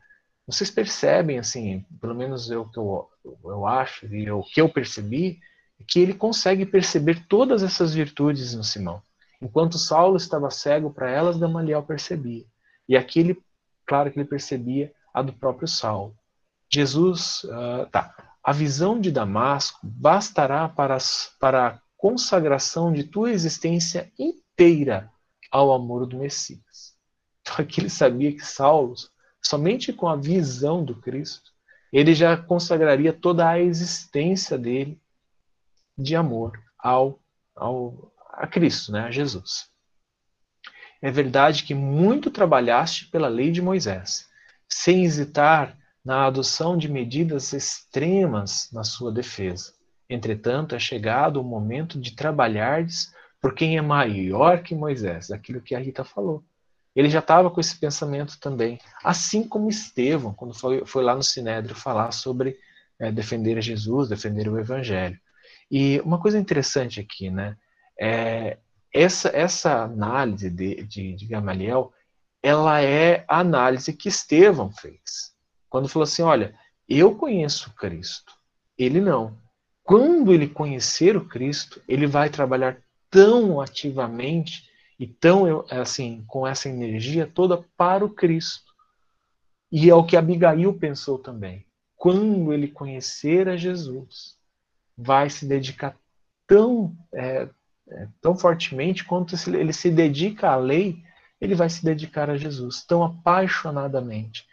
[0.46, 3.08] vocês percebem, assim, pelo menos eu que eu,
[3.42, 5.40] eu acho e o que eu percebi,
[5.88, 9.00] que ele consegue perceber todas essas virtudes no Simão.
[9.40, 12.44] Enquanto Saulo estava cego para elas, Gamaliel percebia.
[12.92, 13.42] E aqui ele,
[13.86, 16.14] claro que ele percebia a do próprio Saulo.
[16.70, 18.14] Jesus, uh, tá.
[18.44, 20.98] A visão de Damasco bastará para,
[21.40, 25.10] para a consagração de tua existência inteira
[25.50, 26.94] ao amor do Messias.
[27.40, 28.94] Então aqui ele sabia que Saulo,
[29.40, 31.50] somente com a visão do Cristo,
[31.90, 35.00] ele já consagraria toda a existência dele
[35.96, 37.18] de amor ao,
[37.56, 39.71] ao a Cristo, né, a Jesus.
[41.02, 44.28] É verdade que muito trabalhaste pela lei de Moisés,
[44.68, 49.72] sem hesitar na adoção de medidas extremas na sua defesa.
[50.08, 55.74] Entretanto, é chegado o momento de trabalhardes por quem é maior que Moisés, aquilo que
[55.74, 56.44] a Rita falou.
[56.94, 61.22] Ele já estava com esse pensamento também, assim como Estevão, quando foi, foi lá no
[61.22, 62.56] Sinédrio falar sobre
[63.00, 65.18] é, defender Jesus, defender o Evangelho.
[65.70, 67.56] E uma coisa interessante aqui, né?
[67.98, 68.58] É,
[68.92, 71.92] essa, essa análise de, de, de Gamaliel,
[72.42, 75.32] ela é a análise que Estevão fez.
[75.70, 76.54] Quando falou assim, olha,
[76.88, 78.34] eu conheço Cristo,
[78.76, 79.38] ele não.
[79.82, 86.68] Quando ele conhecer o Cristo, ele vai trabalhar tão ativamente e tão assim com essa
[86.68, 88.72] energia toda para o Cristo.
[89.70, 91.66] E é o que Abigail pensou também.
[91.96, 94.36] Quando ele conhecer a Jesus,
[94.96, 95.96] vai se dedicar
[96.46, 97.48] tão é,
[97.88, 101.02] é, tão fortemente quanto ele se dedica à lei,
[101.40, 104.46] ele vai se dedicar a Jesus tão apaixonadamente.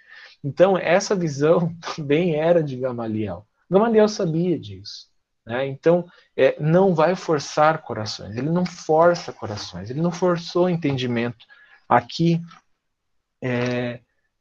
[0.44, 3.46] Então, essa visão também era de Gamaliel.
[3.70, 5.08] Gamaliel sabia disso.
[5.46, 5.68] Né?
[5.68, 8.36] Então, é, não vai forçar corações.
[8.36, 9.90] Ele não força corações.
[9.90, 11.46] Ele não forçou entendimento
[11.88, 12.42] aqui
[13.42, 14.00] é,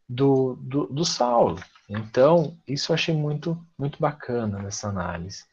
[0.08, 1.62] do, do, do Saulo.
[1.88, 5.44] Então, isso eu achei muito, muito bacana nessa análise.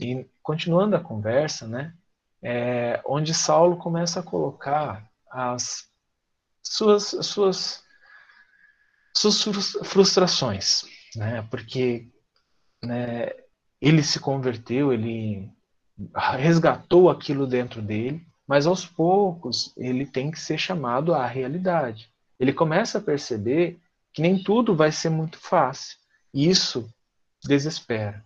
[0.00, 1.94] E continuando a conversa, né,
[2.42, 5.84] é, onde Saulo começa a colocar as,
[6.62, 7.82] suas, suas,
[9.14, 9.42] suas
[9.84, 10.84] frustrações,
[11.14, 11.46] né?
[11.50, 12.08] Porque
[12.82, 13.30] né,
[13.80, 15.50] ele se converteu, ele
[16.38, 22.10] resgatou aquilo dentro dele, mas aos poucos ele tem que ser chamado à realidade.
[22.38, 23.80] Ele começa a perceber
[24.12, 25.96] que nem tudo vai ser muito fácil.
[26.34, 26.92] E isso
[27.44, 28.24] desespera.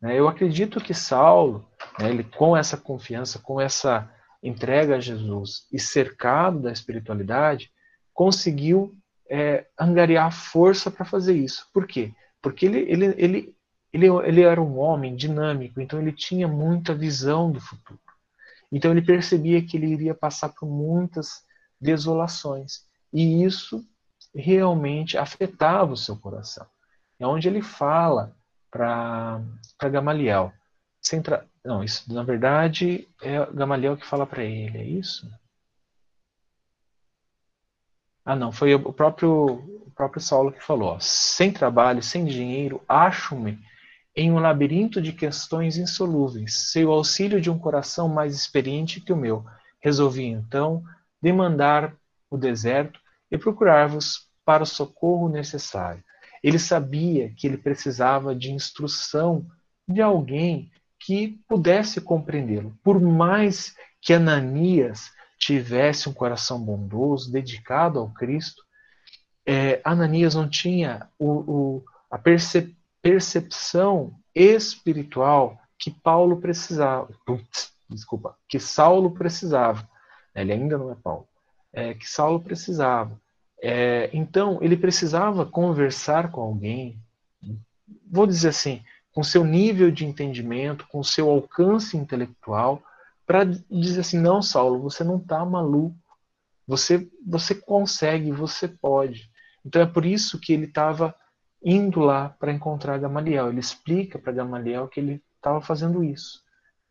[0.00, 0.18] Né?
[0.18, 1.68] Eu acredito que Saulo,
[1.98, 4.10] né, ele, com essa confiança, com essa
[4.42, 7.70] entrega a Jesus e cercado da espiritualidade,
[8.12, 8.94] conseguiu
[9.28, 11.68] é, angariar força para fazer isso.
[11.72, 12.12] Por quê?
[12.40, 13.56] Porque ele, ele, ele,
[13.92, 17.98] ele, ele era um homem dinâmico, então ele tinha muita visão do futuro.
[18.70, 21.44] Então ele percebia que ele iria passar por muitas
[21.80, 22.84] desolações.
[23.12, 23.84] E isso
[24.34, 26.66] realmente afetava o seu coração.
[27.18, 28.36] É onde ele fala
[28.70, 29.40] para
[29.90, 30.52] Gamaliel.
[31.00, 31.48] Centra...
[31.66, 35.28] Não, isso na verdade é Gamaliel que fala para ele, é isso?
[38.24, 39.54] Ah, não, foi o próprio,
[39.84, 43.58] o próprio Saulo que falou: ó, sem trabalho, sem dinheiro, acho-me
[44.14, 46.70] em um labirinto de questões insolúveis.
[46.70, 49.44] Sem o auxílio de um coração mais experiente que o meu,
[49.80, 50.84] resolvi então
[51.20, 51.96] demandar
[52.30, 56.04] o deserto e procurar-vos para o socorro necessário.
[56.44, 59.44] Ele sabia que ele precisava de instrução
[59.88, 62.76] de alguém que pudesse compreendê-lo.
[62.82, 68.62] Por mais que Ananias tivesse um coração bondoso, dedicado ao Cristo,
[69.44, 77.08] é, Ananias não tinha o, o, a percep, percepção espiritual que Paulo precisava.
[77.88, 79.88] Desculpa, que Saulo precisava.
[80.34, 81.28] Ele ainda não é Paulo.
[81.72, 83.20] É, que Saulo precisava.
[83.62, 86.98] É, então, ele precisava conversar com alguém,
[88.10, 88.82] vou dizer assim,
[89.16, 92.82] com seu nível de entendimento, com seu alcance intelectual,
[93.26, 95.96] para dizer assim: não, Saulo, você não está maluco.
[96.66, 99.30] Você, você consegue, você pode.
[99.64, 101.14] Então é por isso que ele estava
[101.64, 103.48] indo lá para encontrar Gamaliel.
[103.48, 106.42] Ele explica para Gamaliel que ele estava fazendo isso.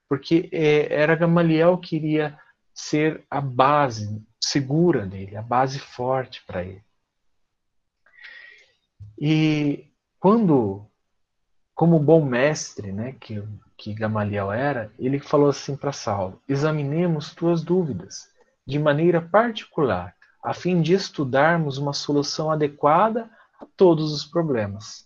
[0.09, 2.39] Porque é, era Gamaliel que iria
[2.73, 6.83] ser a base segura dele, a base forte para ele.
[9.15, 10.89] E quando,
[11.75, 13.43] como bom mestre, né, que,
[13.77, 18.29] que Gamaliel era, ele falou assim para Saulo: examinemos tuas dúvidas
[18.65, 25.05] de maneira particular, a fim de estudarmos uma solução adequada a todos os problemas,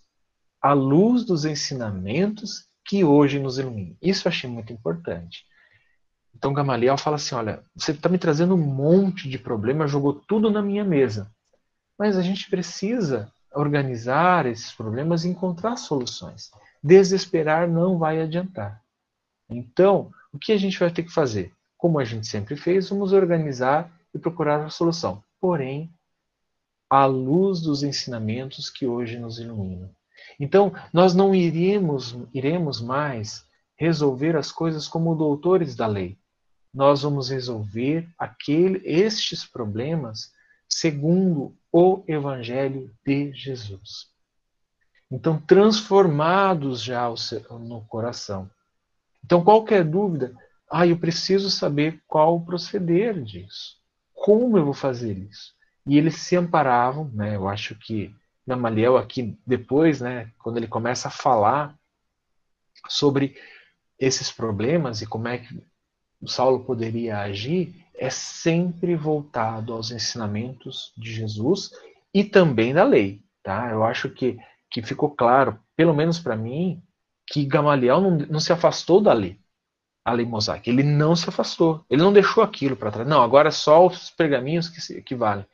[0.62, 3.96] à luz dos ensinamentos que hoje nos iluminam.
[4.00, 5.44] Isso eu achei muito importante.
[6.34, 10.50] Então Gamaliel fala assim: olha, você está me trazendo um monte de problema, jogou tudo
[10.50, 11.30] na minha mesa.
[11.98, 16.50] Mas a gente precisa organizar esses problemas e encontrar soluções.
[16.82, 18.82] Desesperar não vai adiantar.
[19.48, 21.52] Então, o que a gente vai ter que fazer?
[21.76, 25.22] Como a gente sempre fez, vamos organizar e procurar a solução.
[25.40, 25.92] Porém,
[26.88, 29.90] à luz dos ensinamentos que hoje nos iluminam.
[30.38, 33.44] Então, nós não iremos, iremos mais
[33.76, 36.18] resolver as coisas como doutores da lei,
[36.72, 40.32] nós vamos resolver aquele, estes problemas
[40.70, 44.08] segundo o Evangelho de Jesus.
[45.10, 47.08] Então, transformados já
[47.50, 48.48] no coração.
[49.24, 50.34] Então, qualquer dúvida,
[50.70, 53.76] ah, eu preciso saber qual proceder disso.
[54.14, 55.52] Como eu vou fazer isso?
[55.86, 57.34] E eles se amparavam, né?
[57.34, 58.14] Eu acho que
[58.46, 61.76] Gamaliel aqui depois, né, quando ele começa a falar
[62.88, 63.36] sobre
[63.98, 65.62] esses problemas e como é que
[66.28, 71.70] Saulo poderia agir é sempre voltado aos ensinamentos de Jesus
[72.14, 73.22] e também da lei.
[73.42, 73.70] Tá?
[73.70, 74.38] Eu acho que,
[74.70, 76.82] que ficou claro, pelo menos para mim,
[77.26, 79.38] que Gamaliel não, não se afastou da lei,
[80.02, 80.70] a lei mosaica.
[80.70, 81.84] Ele não se afastou.
[81.90, 83.06] Ele não deixou aquilo para trás.
[83.06, 85.44] Não, agora é só os pergaminhos que, que valem.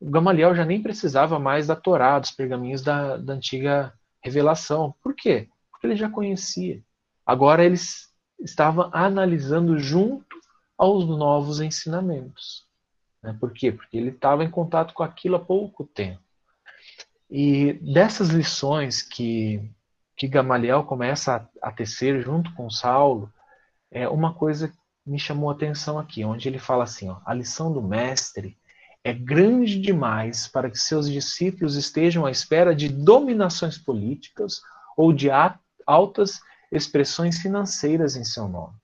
[0.00, 3.92] O Gamaliel já nem precisava mais da Torá, dos pergaminhos da, da antiga
[4.22, 4.94] revelação.
[5.02, 5.48] Por quê?
[5.70, 6.80] Porque ele já conhecia.
[7.26, 8.07] Agora eles
[8.40, 10.36] estava analisando junto
[10.76, 12.66] aos novos ensinamentos.
[13.22, 13.36] Né?
[13.38, 13.72] Por quê?
[13.72, 16.20] Porque ele estava em contato com aquilo há pouco tempo.
[17.30, 19.70] E dessas lições que,
[20.16, 23.32] que Gamaliel começa a, a tecer junto com Saulo,
[23.90, 24.72] é uma coisa
[25.08, 28.56] me chamou a atenção aqui, onde ele fala assim: ó, a lição do mestre
[29.02, 34.60] é grande demais para que seus discípulos estejam à espera de dominações políticas
[34.96, 35.30] ou de
[35.86, 36.40] altas
[36.70, 38.74] expressões financeiras em seu nome.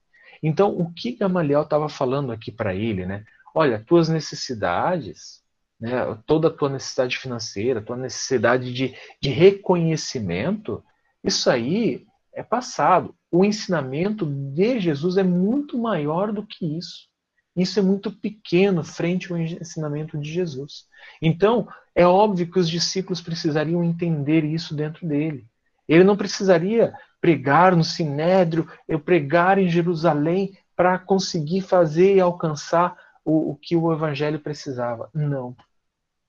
[0.43, 3.25] Então, o que Gamaliel estava falando aqui para ele, né?
[3.55, 5.43] Olha, tuas necessidades,
[5.81, 5.93] né,
[6.27, 10.85] toda a tua necessidade financeira, tua necessidade de, de reconhecimento,
[11.23, 13.15] isso aí é passado.
[13.31, 17.09] O ensinamento de Jesus é muito maior do que isso.
[17.57, 20.87] Isso é muito pequeno frente ao ensinamento de Jesus.
[21.23, 25.47] Então, é óbvio que os discípulos precisariam entender isso dentro dele.
[25.89, 26.93] Ele não precisaria
[27.25, 32.95] pregar no Sinédrio, eu pregar em Jerusalém para conseguir fazer e alcançar
[33.25, 35.09] o, o que o evangelho precisava.
[35.15, 35.57] Não.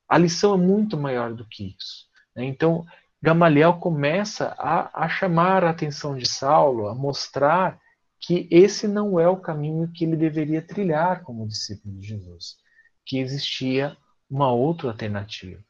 [0.08, 2.06] A lição é muito maior do que isso.
[2.34, 2.46] Né?
[2.46, 2.86] Então,
[3.22, 7.78] Gamaliel começa a, a chamar a atenção de Saulo, a mostrar
[8.18, 12.56] que esse não é o caminho que ele deveria trilhar como discípulo de Jesus,
[13.06, 13.98] que existia
[14.30, 15.62] uma outra alternativa.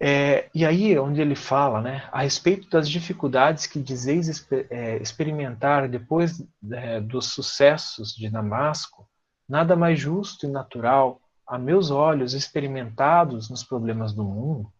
[0.00, 4.96] É, e aí é onde ele fala, né, a respeito das dificuldades que dizeis é,
[4.98, 6.40] experimentar depois
[6.70, 9.08] é, dos sucessos de Damasco,
[9.48, 14.72] nada mais justo e natural, a meus olhos experimentados nos problemas do mundo,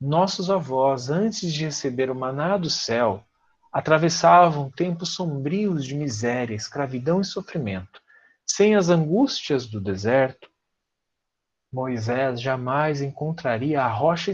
[0.00, 3.24] nossos avós, antes de receber o maná do céu,
[3.72, 8.00] atravessavam tempos sombrios de miséria, escravidão e sofrimento.
[8.46, 10.48] Sem as angústias do deserto,
[11.76, 14.32] Moisés jamais encontraria rocha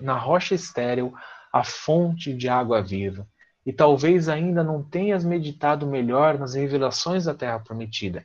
[0.00, 1.12] na rocha estéril
[1.52, 3.26] a fonte de água viva.
[3.66, 8.24] E talvez ainda não tenhas meditado melhor nas revelações da terra prometida.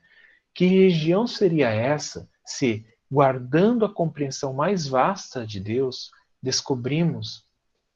[0.53, 7.43] Que região seria essa se, guardando a compreensão mais vasta de Deus, descobrimos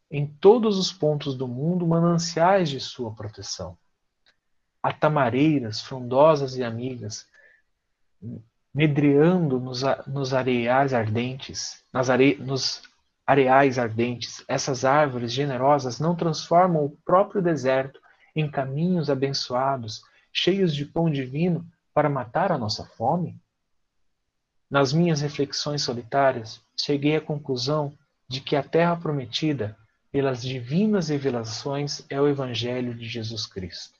[0.09, 3.77] em todos os pontos do mundo mananciais de sua proteção.
[4.81, 7.27] Há tamareiras frondosas e amigas,
[8.73, 12.81] medreando nos, nos areais ardentes, nas are, nos
[13.25, 18.01] areais ardentes, essas árvores generosas não transformam o próprio deserto
[18.35, 20.01] em caminhos abençoados,
[20.31, 23.39] cheios de pão divino para matar a nossa fome?
[24.69, 27.95] Nas minhas reflexões solitárias, cheguei à conclusão
[28.27, 29.77] de que a terra prometida
[30.11, 33.99] pelas divinas revelações é o Evangelho de Jesus Cristo.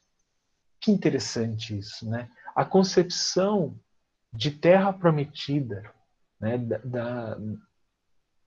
[0.80, 2.28] Que interessante isso, né?
[2.56, 3.76] A concepção
[4.34, 5.84] de terra prometida,
[6.40, 7.38] né, da, da,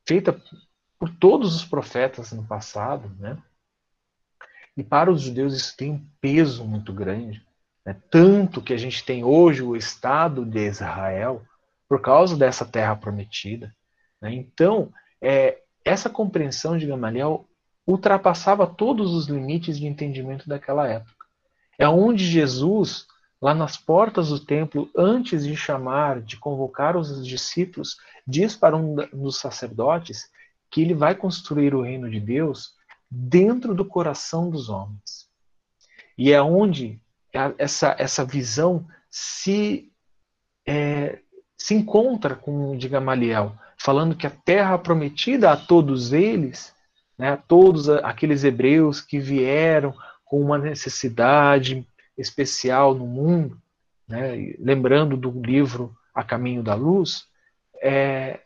[0.06, 0.40] feita
[0.98, 3.40] por todos os profetas no passado, né?
[4.76, 7.42] E para os judeus isso tem um peso muito grande,
[7.84, 7.96] né?
[8.10, 11.42] tanto que a gente tem hoje o Estado de Israel
[11.88, 13.74] por causa dessa terra prometida.
[14.20, 14.34] Né?
[14.34, 17.48] Então, é, essa compreensão de Gamaliel
[17.86, 21.24] ultrapassava todos os limites de entendimento daquela época.
[21.78, 23.06] É onde Jesus,
[23.40, 28.94] lá nas portas do templo, antes de chamar, de convocar os discípulos, diz para um
[29.12, 30.30] dos sacerdotes
[30.70, 32.74] que ele vai construir o reino de Deus
[33.10, 35.28] dentro do coração dos homens.
[36.16, 37.00] E é onde
[37.58, 39.92] essa, essa visão se,
[40.66, 41.20] é,
[41.56, 46.74] se encontra com o de Gamaliel, falando que a terra prometida a todos eles
[47.18, 51.86] né, todos aqueles hebreus que vieram com uma necessidade
[52.16, 53.60] especial no mundo,
[54.08, 57.26] né, lembrando do livro A Caminho da Luz,
[57.82, 58.40] é,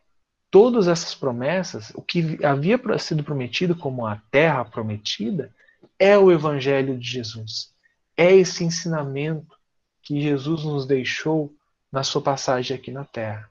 [0.51, 5.55] todas essas promessas, o que havia sido prometido como a terra prometida,
[5.99, 7.73] é o Evangelho de Jesus.
[8.17, 9.57] É esse ensinamento
[10.03, 11.55] que Jesus nos deixou
[11.93, 13.51] na sua passagem aqui na terra.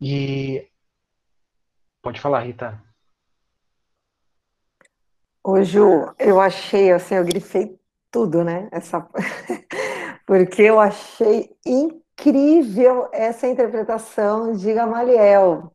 [0.00, 0.66] E.
[2.02, 2.82] Pode falar, Rita.
[5.42, 7.77] Ô, Ju, eu achei, assim, eu grifei
[8.10, 8.68] tudo, né?
[8.72, 9.06] Essa...
[10.26, 15.72] Porque eu achei incrível essa interpretação de Gamaliel.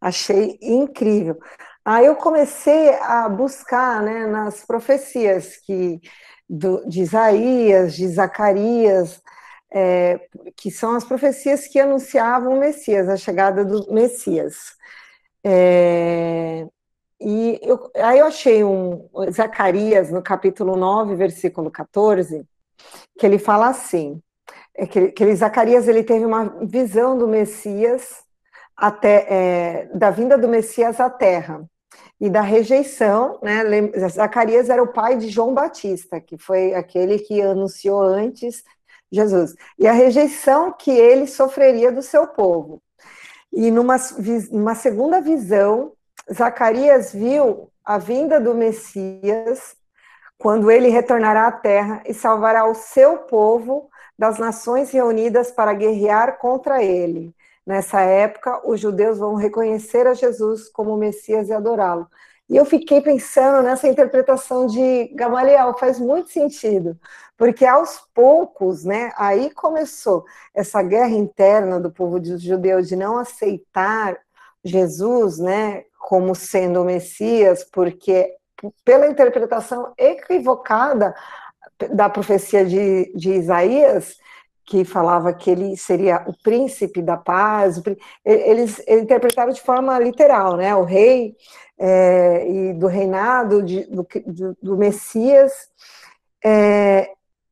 [0.00, 1.38] Achei incrível.
[1.84, 6.00] Aí eu comecei a buscar né, nas profecias que,
[6.48, 9.22] do, de Isaías, de Zacarias,
[9.72, 10.20] é,
[10.56, 14.76] que são as profecias que anunciavam o Messias, a chegada do Messias.
[15.44, 16.66] É,
[17.20, 22.44] e eu, aí eu achei um Zacarias, no capítulo 9, versículo 14,
[23.18, 24.20] que ele fala assim,
[24.74, 28.22] é que, que ele, Zacarias ele teve uma visão do Messias,
[28.76, 31.64] até, é, da vinda do Messias à Terra,
[32.20, 33.62] e da rejeição, né?
[34.08, 38.62] Zacarias era o pai de João Batista, que foi aquele que anunciou antes
[39.10, 42.82] Jesus, e a rejeição que ele sofreria do seu povo.
[43.52, 43.96] E numa,
[44.50, 45.92] numa segunda visão,
[46.32, 49.76] Zacarias viu a vinda do Messias
[50.38, 53.88] quando ele retornará à terra e salvará o seu povo
[54.18, 57.34] das nações reunidas para guerrear contra ele.
[57.66, 62.08] Nessa época, os judeus vão reconhecer a Jesus como Messias e adorá-lo.
[62.48, 66.96] E eu fiquei pensando nessa interpretação de Gamaliel, faz muito sentido,
[67.36, 70.24] porque aos poucos, né, aí começou
[70.54, 74.16] essa guerra interna do povo judeu de não aceitar
[74.64, 78.32] Jesus, né, como sendo o Messias, porque
[78.84, 81.12] pela interpretação equivocada
[81.90, 84.16] da profecia de, de Isaías,
[84.64, 87.82] que falava que ele seria o príncipe da paz,
[88.24, 90.76] eles, interpretaram de forma literal, né?
[90.76, 91.34] O rei
[91.76, 94.06] é, e do reinado de, do,
[94.62, 95.52] do, Messias.
[96.44, 97.10] É,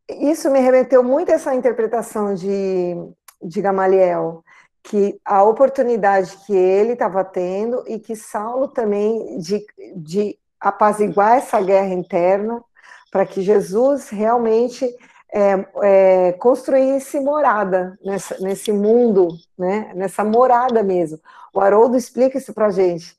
[0.09, 2.95] isso me remeteu muito a essa interpretação de,
[3.43, 4.45] de Gamaliel,
[4.85, 9.65] que a oportunidade que ele estava tendo e que Saulo também de,
[9.97, 12.63] de apaziguar essa guerra interna
[13.11, 14.85] para que Jesus realmente
[15.33, 19.29] é, é, construísse morada nessa, nesse mundo,
[19.59, 21.19] né, nessa morada mesmo.
[21.53, 23.17] O Haroldo explica isso para a gente,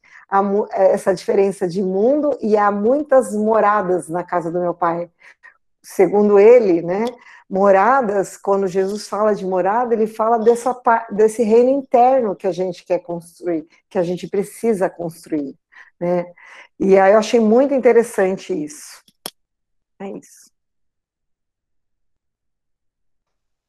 [0.72, 5.10] essa diferença de mundo e há muitas moradas na casa do meu pai.
[5.88, 7.06] Segundo ele, né,
[7.48, 10.76] moradas, quando Jesus fala de morada, ele fala dessa,
[11.12, 15.56] desse reino interno que a gente quer construir, que a gente precisa construir,
[16.00, 16.26] né?
[16.80, 19.04] E aí eu achei muito interessante isso.
[20.00, 20.52] É isso.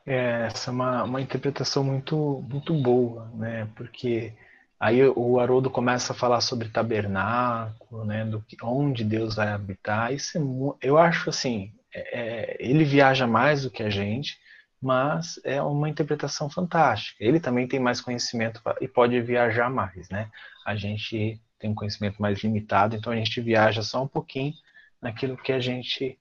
[0.07, 3.69] É, essa é uma, uma interpretação muito, muito boa, né?
[3.77, 4.33] Porque
[4.81, 8.25] aí o Haroldo começa a falar sobre tabernáculo, né?
[8.25, 10.15] Do que, onde Deus vai habitar.
[10.15, 10.39] Isso
[10.81, 14.39] é, eu acho assim, é, ele viaja mais do que a gente,
[14.81, 17.25] mas é uma interpretação fantástica.
[17.25, 20.31] Ele também tem mais conhecimento e pode viajar mais, né?
[20.65, 24.53] A gente tem um conhecimento mais limitado, então a gente viaja só um pouquinho
[25.01, 26.19] naquilo que a gente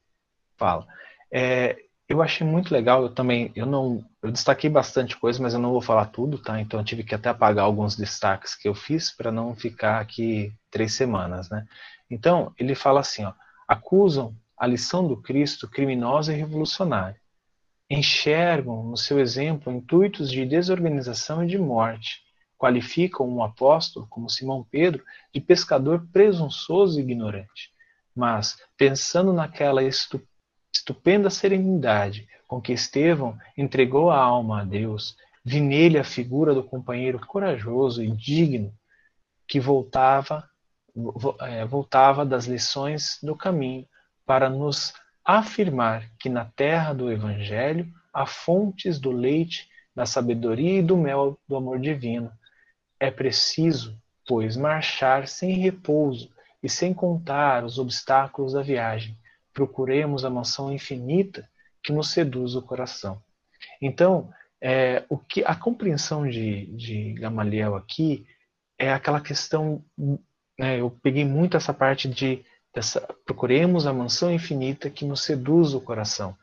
[0.57, 0.87] fala.
[1.31, 1.77] É,
[2.07, 5.71] eu achei muito legal, eu também, eu não, eu destaquei bastante coisa, mas eu não
[5.71, 6.61] vou falar tudo, tá?
[6.61, 10.53] Então eu tive que até apagar alguns destaques que eu fiz para não ficar aqui
[10.69, 11.65] três semanas, né?
[12.09, 13.33] Então ele fala assim, ó,
[13.67, 17.19] acusam a lição do Cristo criminosa e revolucionária.
[17.90, 22.23] Enxergam no seu exemplo intuitos de desorganização e de morte.
[22.57, 25.03] Qualificam um apóstolo, como Simão Pedro,
[25.34, 27.72] de pescador presunçoso e ignorante.
[28.15, 35.99] Mas, pensando naquela estupenda serenidade com que Estevão entregou a alma a Deus, vi nele
[35.99, 38.73] a figura do companheiro corajoso e digno
[39.48, 40.49] que voltava,
[41.41, 43.86] é, voltava das lições do caminho
[44.26, 44.93] para nos
[45.23, 51.39] afirmar que na terra do Evangelho há fontes do leite, da sabedoria e do mel
[51.47, 52.31] do amor divino.
[52.99, 53.97] É preciso,
[54.27, 56.30] pois, marchar sem repouso
[56.61, 59.18] e sem contar os obstáculos da viagem.
[59.53, 61.47] Procuremos a mansão infinita
[61.84, 63.22] que nos seduz o coração.
[63.81, 64.31] Então,
[64.61, 68.26] é, o que a compreensão de, de Gamaliel aqui
[68.80, 69.84] é aquela questão.
[70.57, 72.43] Né, eu peguei muito essa parte de
[72.76, 76.38] dessa, procuremos a mansão infinita que nos seduz o coração.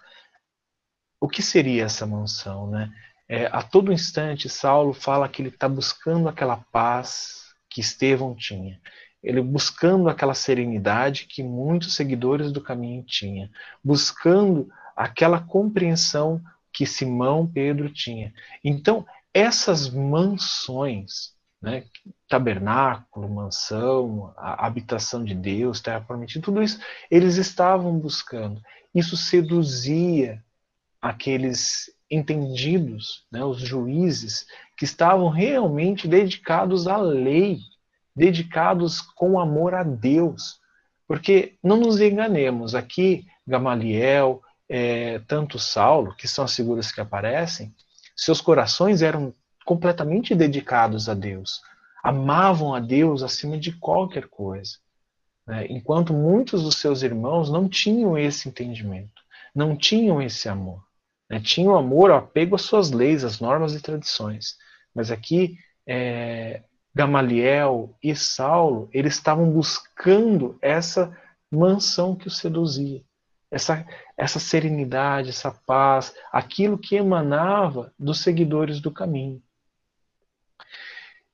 [1.20, 2.90] O que seria essa mansão, né?
[3.28, 8.80] É, a todo instante, Saulo fala que ele está buscando aquela paz que Estevão tinha.
[9.22, 13.48] Ele buscando aquela serenidade que muitos seguidores do caminho tinham.
[13.84, 16.42] Buscando aquela compreensão
[16.72, 18.34] que Simão Pedro tinha.
[18.64, 21.84] Então, essas mansões né?
[22.28, 26.80] tabernáculo, mansão, habitação de Deus, terra prometida, tudo isso
[27.10, 28.60] eles estavam buscando.
[28.94, 30.42] Isso seduzia
[31.00, 37.58] aqueles entendidos, né, os juízes, que estavam realmente dedicados à lei,
[38.14, 40.60] dedicados com amor a Deus.
[41.06, 47.74] Porque não nos enganemos, aqui Gamaliel, é, tanto Saulo, que são as figuras que aparecem,
[48.14, 49.34] seus corações eram
[49.64, 51.60] completamente dedicados a Deus,
[52.02, 54.78] amavam a Deus acima de qualquer coisa.
[55.46, 55.66] Né?
[55.68, 59.22] Enquanto muitos dos seus irmãos não tinham esse entendimento,
[59.54, 60.84] não tinham esse amor.
[61.28, 61.40] Né?
[61.40, 64.56] Tinham amor, apego às suas leis, às normas e tradições.
[64.94, 66.62] Mas aqui, é,
[66.94, 71.16] Gamaliel e Saulo, eles estavam buscando essa
[71.50, 73.02] mansão que o seduzia
[73.52, 73.86] essa,
[74.16, 79.42] essa serenidade, essa paz, aquilo que emanava dos seguidores do caminho.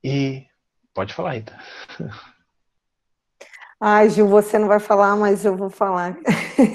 [0.02, 0.46] E
[0.94, 1.58] pode falar, Rita.
[3.80, 6.18] Ai, Gil, você não vai falar, mas eu vou falar.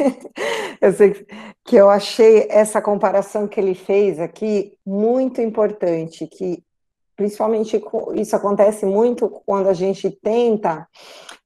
[0.80, 1.26] eu sei
[1.66, 6.64] que eu achei essa comparação que ele fez aqui muito importante, que
[7.16, 7.82] principalmente
[8.16, 10.88] isso acontece muito quando a gente tenta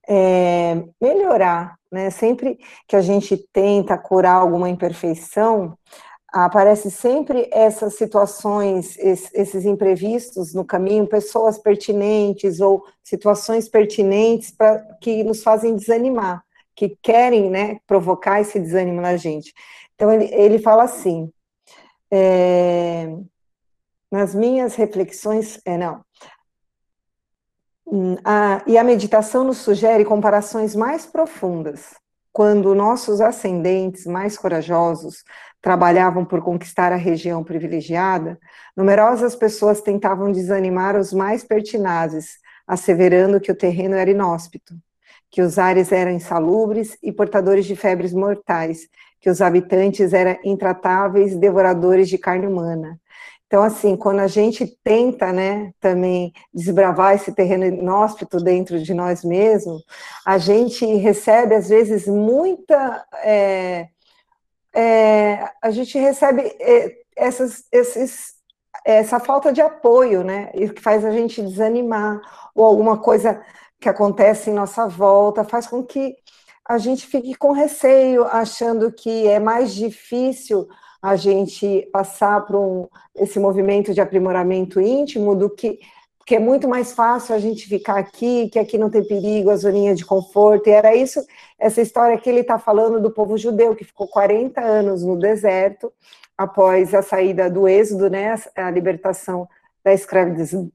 [0.08, 2.10] é, melhorar, né?
[2.10, 5.78] Sempre que a gente tenta curar alguma imperfeição,
[6.46, 15.24] aparece sempre essas situações, esses imprevistos no caminho, pessoas pertinentes ou situações pertinentes para que
[15.24, 16.44] nos fazem desanimar,
[16.76, 19.54] que querem, né, provocar esse desânimo na gente.
[19.96, 21.32] Então ele, ele fala assim,
[22.12, 23.08] é,
[24.12, 26.04] nas minhas reflexões, é não.
[27.86, 31.96] Hum, a, e a meditação nos sugere comparações mais profundas
[32.38, 35.24] quando nossos ascendentes mais corajosos
[35.60, 38.40] trabalhavam por conquistar a região privilegiada,
[38.76, 42.38] numerosas pessoas tentavam desanimar os mais pertinazes,
[42.68, 44.76] asseverando que o terreno era inóspito,
[45.32, 48.88] que os ares eram insalubres e portadores de febres mortais,
[49.20, 53.00] que os habitantes eram intratáveis devoradores de carne humana.
[53.48, 59.24] Então, assim, quando a gente tenta, né, também desbravar esse terreno inóspito dentro de nós
[59.24, 59.84] mesmos,
[60.26, 63.06] a gente recebe, às vezes, muita.
[63.24, 63.88] É,
[64.76, 68.36] é, a gente recebe é, essas, esses,
[68.86, 72.22] essa falta de apoio, né, que faz a gente desanimar,
[72.54, 73.42] ou alguma coisa
[73.80, 76.16] que acontece em nossa volta, faz com que
[76.68, 80.68] a gente fique com receio, achando que é mais difícil
[81.02, 85.80] a gente passar por um, esse movimento de aprimoramento íntimo do que
[86.28, 89.56] que é muito mais fácil a gente ficar aqui, que aqui não tem perigo, a
[89.56, 91.26] zoninha de conforto, e era isso,
[91.58, 95.90] essa história que ele está falando do povo judeu, que ficou 40 anos no deserto,
[96.38, 99.48] após a saída do êxodo, né, a libertação
[99.82, 99.94] da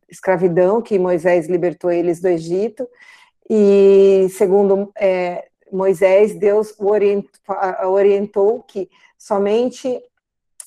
[0.09, 2.89] escravidão, que Moisés libertou eles do Egito,
[3.51, 6.75] e segundo é, Moisés, Deus
[7.85, 8.89] orientou que
[9.19, 10.03] somente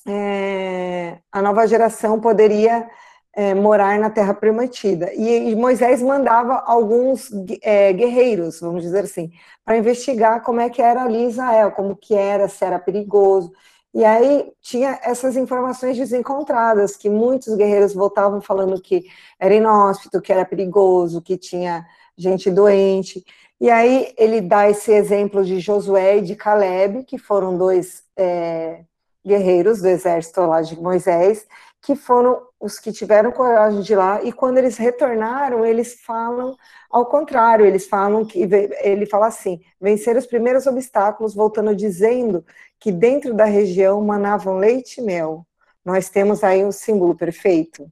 [0.06, 2.88] é, a nova geração poderia
[3.36, 5.12] é, morar na Terra Prometida.
[5.14, 7.30] E, Moisés mandava alguns
[7.62, 9.30] é, guerreiros, vamos dizer assim,
[9.64, 13.52] para investigar como é que era ali Israel, como que era, se era perigoso.
[13.92, 19.04] E aí tinha essas informações desencontradas, que muitos guerreiros voltavam falando que
[19.38, 23.24] era inóspito, que era perigoso, que tinha gente doente.
[23.60, 28.84] E aí ele dá esse exemplo de Josué e de Caleb, que foram dois é,
[29.26, 31.46] guerreiros do exército lá de Moisés,
[31.82, 36.56] que foram os que tiveram coragem de ir lá, e quando eles retornaram, eles falam
[36.90, 38.48] ao contrário, eles falam que
[38.80, 42.44] ele fala assim: vencer os primeiros obstáculos, voltando dizendo
[42.80, 45.46] que dentro da região manavam leite e mel.
[45.84, 47.86] Nós temos aí um símbolo perfeito.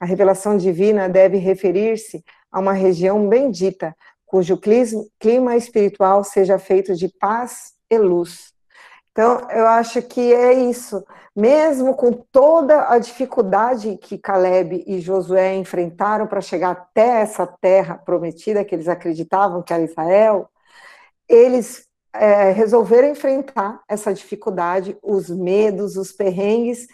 [0.00, 3.94] A revelação divina deve referir-se a uma região bendita,
[4.24, 8.55] cujo clima espiritual seja feito de paz e luz.
[9.16, 11.02] Então, eu acho que é isso.
[11.34, 17.94] Mesmo com toda a dificuldade que Caleb e Josué enfrentaram para chegar até essa terra
[17.96, 20.50] prometida, que eles acreditavam que era Israel,
[21.26, 26.86] eles é, resolveram enfrentar essa dificuldade, os medos, os perrengues,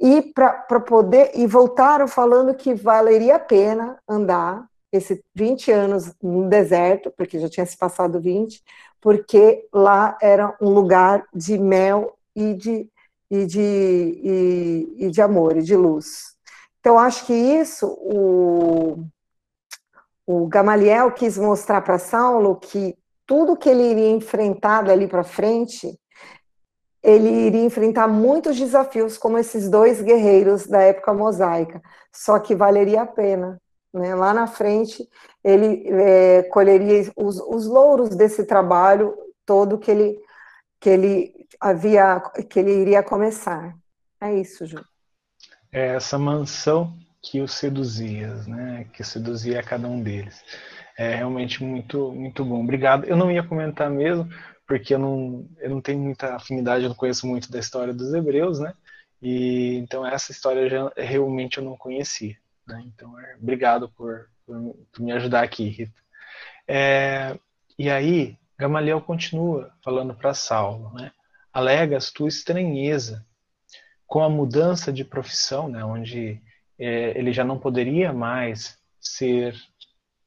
[0.00, 6.48] e para poder e voltaram falando que valeria a pena andar esses 20 anos no
[6.48, 8.64] deserto, porque já tinha se passado 20,
[9.00, 12.88] porque lá era um lugar de mel e de,
[13.30, 16.36] e de, e, e de amor e de luz.
[16.80, 19.04] Então, acho que isso o,
[20.26, 22.96] o Gamaliel quis mostrar para Saulo que
[23.26, 25.98] tudo que ele iria enfrentar dali para frente,
[27.02, 33.02] ele iria enfrentar muitos desafios, como esses dois guerreiros da época mosaica, só que valeria
[33.02, 33.60] a pena.
[33.92, 34.14] Né?
[34.14, 35.08] Lá na frente,
[35.42, 39.14] ele é, colheria os, os louros desse trabalho
[39.46, 40.20] todo que ele,
[40.80, 43.74] que ele havia, que ele iria começar.
[44.20, 44.84] É isso, Ju.
[45.72, 48.86] É essa mansão que os seduzia, né?
[48.92, 50.42] Que seduzia cada um deles
[50.98, 52.60] é realmente muito, muito bom.
[52.60, 53.04] Obrigado.
[53.04, 54.28] Eu não ia comentar mesmo,
[54.66, 58.12] porque eu não, eu não tenho muita afinidade, eu não conheço muito da história dos
[58.12, 58.74] hebreus, né?
[59.22, 62.36] E então essa história já, realmente eu não conhecia.
[62.68, 62.84] Né?
[62.86, 66.00] Então, é, obrigado por, por, por, me ajudar aqui, Rita.
[66.66, 67.38] É,
[67.78, 71.10] e aí, Gamaliel continua falando para Saulo, né?
[71.52, 73.26] Alegas tua estranheza
[74.06, 75.82] com a mudança de profissão, né?
[75.82, 76.42] Onde
[76.78, 79.56] é, ele já não poderia mais ser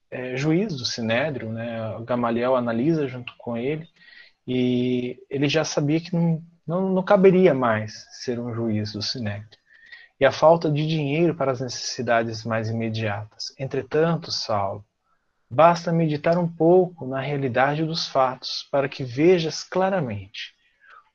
[0.10, 1.80] é, juiz do Sinédrio, né?
[2.04, 3.88] Gamaliel analisa junto com ele
[4.48, 9.61] e ele já sabia que não, não, não caberia mais ser um juiz do Sinédrio.
[10.22, 13.52] E a falta de dinheiro para as necessidades mais imediatas.
[13.58, 14.86] Entretanto, Saulo,
[15.50, 20.54] basta meditar um pouco na realidade dos fatos para que vejas claramente.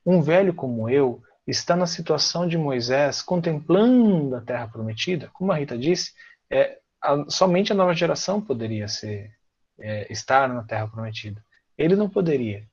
[0.05, 5.55] Um velho como eu está na situação de Moisés contemplando a terra prometida, como a
[5.55, 6.11] Rita disse,
[6.51, 9.31] é, a, somente a nova geração poderia ser,
[9.79, 11.41] é, estar na Terra Prometida.
[11.77, 12.67] Ele não poderia,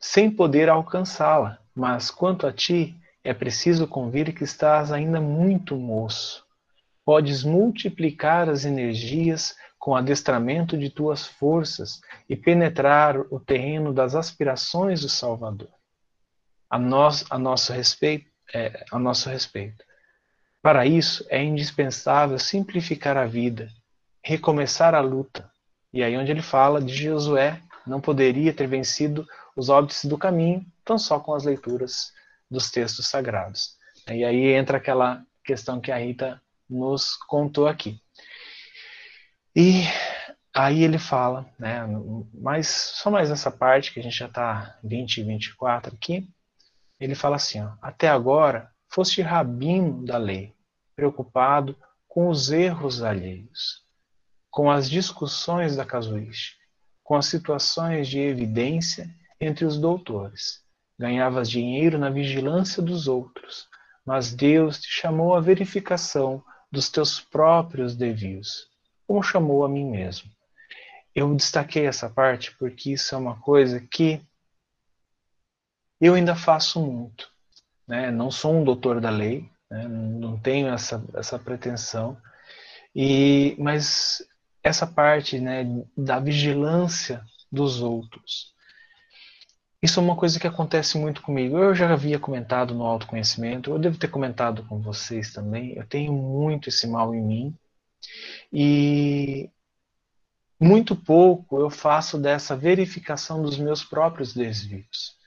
[0.00, 1.58] sem poder alcançá-la.
[1.74, 6.44] Mas quanto a ti, é preciso convir que estás ainda muito moço.
[7.04, 15.00] Podes multiplicar as energias com adestramento de tuas forças e penetrar o terreno das aspirações
[15.00, 15.70] do Salvador.
[16.68, 19.82] A, nós, a nosso respeito, é, a nosso respeito.
[20.62, 23.68] Para isso, é indispensável simplificar a vida,
[24.22, 25.50] recomeçar a luta.
[25.92, 30.64] E aí onde ele fala de Josué, não poderia ter vencido os óbices do caminho,
[30.84, 32.12] tão só com as leituras
[32.54, 33.76] dos textos sagrados.
[34.08, 36.40] E aí entra aquela questão que a Rita
[36.70, 38.00] nos contou aqui.
[39.54, 39.82] E
[40.54, 41.80] aí ele fala, né,
[42.32, 46.28] mas só mais essa parte que a gente já está 20 e 24 aqui,
[46.98, 50.54] ele fala assim, ó, até agora foste rabino da lei,
[50.96, 51.76] preocupado
[52.08, 53.84] com os erros alheios,
[54.50, 56.62] com as discussões da casuística,
[57.02, 60.63] com as situações de evidência entre os doutores.
[60.98, 63.68] Ganhavas dinheiro na vigilância dos outros,
[64.04, 68.68] mas Deus te chamou à verificação dos teus próprios devios,
[69.06, 70.30] como chamou a mim mesmo.
[71.14, 74.20] Eu destaquei essa parte porque isso é uma coisa que
[76.00, 77.30] eu ainda faço muito.
[77.86, 78.10] Né?
[78.10, 79.86] Não sou um doutor da lei, né?
[79.86, 82.16] não tenho essa, essa pretensão,
[82.94, 84.26] e mas
[84.62, 85.64] essa parte né,
[85.96, 88.53] da vigilância dos outros.
[89.84, 91.58] Isso é uma coisa que acontece muito comigo.
[91.58, 95.76] Eu já havia comentado no autoconhecimento, eu devo ter comentado com vocês também.
[95.76, 97.54] Eu tenho muito esse mal em mim.
[98.50, 99.50] E
[100.58, 105.18] muito pouco eu faço dessa verificação dos meus próprios desvios.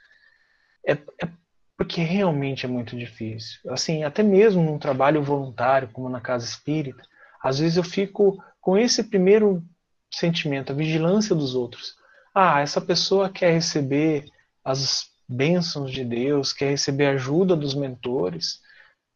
[0.84, 1.30] É, é
[1.78, 3.60] porque realmente é muito difícil.
[3.70, 7.04] Assim, até mesmo num trabalho voluntário, como na casa espírita,
[7.44, 9.64] às vezes eu fico com esse primeiro
[10.12, 11.94] sentimento, a vigilância dos outros.
[12.34, 14.26] Ah, essa pessoa quer receber
[14.68, 18.60] as bênçãos de Deus, quer receber ajuda dos mentores,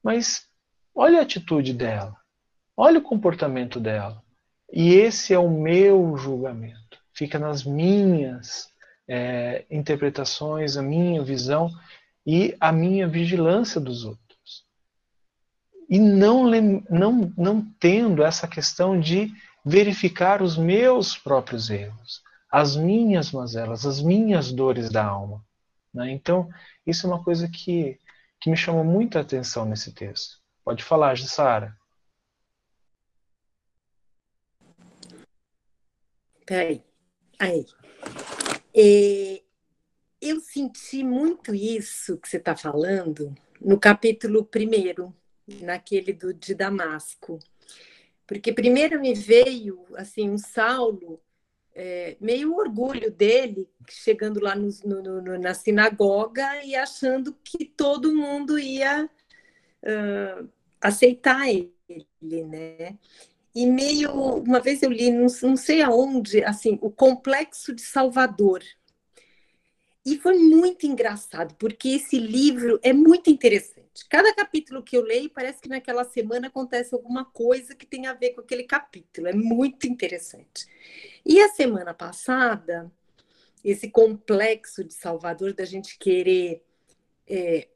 [0.02, 0.48] mas
[0.96, 2.16] olha a atitude dela,
[2.76, 4.24] olha o comportamento dela.
[4.72, 8.70] E esse é o meu julgamento, fica nas minhas
[9.06, 11.70] é, interpretações, a minha visão
[12.26, 14.66] e a minha vigilância dos outros.
[15.90, 16.50] E não,
[16.90, 19.30] não, não tendo essa questão de
[19.66, 22.22] verificar os meus próprios erros
[22.52, 25.44] as minhas mazelas, as minhas dores da alma.
[25.94, 26.12] Né?
[26.12, 26.50] Então,
[26.86, 27.98] isso é uma coisa que,
[28.42, 30.42] que me chamou muita atenção nesse texto.
[30.64, 31.78] Pode falar, Jussara.
[36.46, 36.84] Peraí.
[37.40, 37.66] Aí.
[38.76, 39.42] É,
[40.22, 45.16] eu senti muito isso que você está falando no capítulo primeiro,
[45.62, 47.40] naquele do, de Damasco.
[48.28, 51.22] Porque primeiro me veio assim um Saulo
[51.74, 58.16] é, meio orgulho dele chegando lá no, no, no, na sinagoga e achando que todo
[58.16, 59.10] mundo ia
[59.84, 60.50] uh,
[60.80, 61.74] aceitar ele,
[62.22, 62.98] né?
[63.54, 68.64] E meio uma vez eu li, não, não sei aonde, assim, o complexo de Salvador.
[70.06, 73.81] E foi muito engraçado, porque esse livro é muito interessante.
[74.10, 78.14] Cada capítulo que eu leio, parece que naquela semana acontece alguma coisa que tem a
[78.14, 79.28] ver com aquele capítulo.
[79.28, 80.66] É muito interessante.
[81.26, 82.92] E a semana passada,
[83.64, 86.64] esse complexo de Salvador, da gente querer
[87.28, 87.68] é,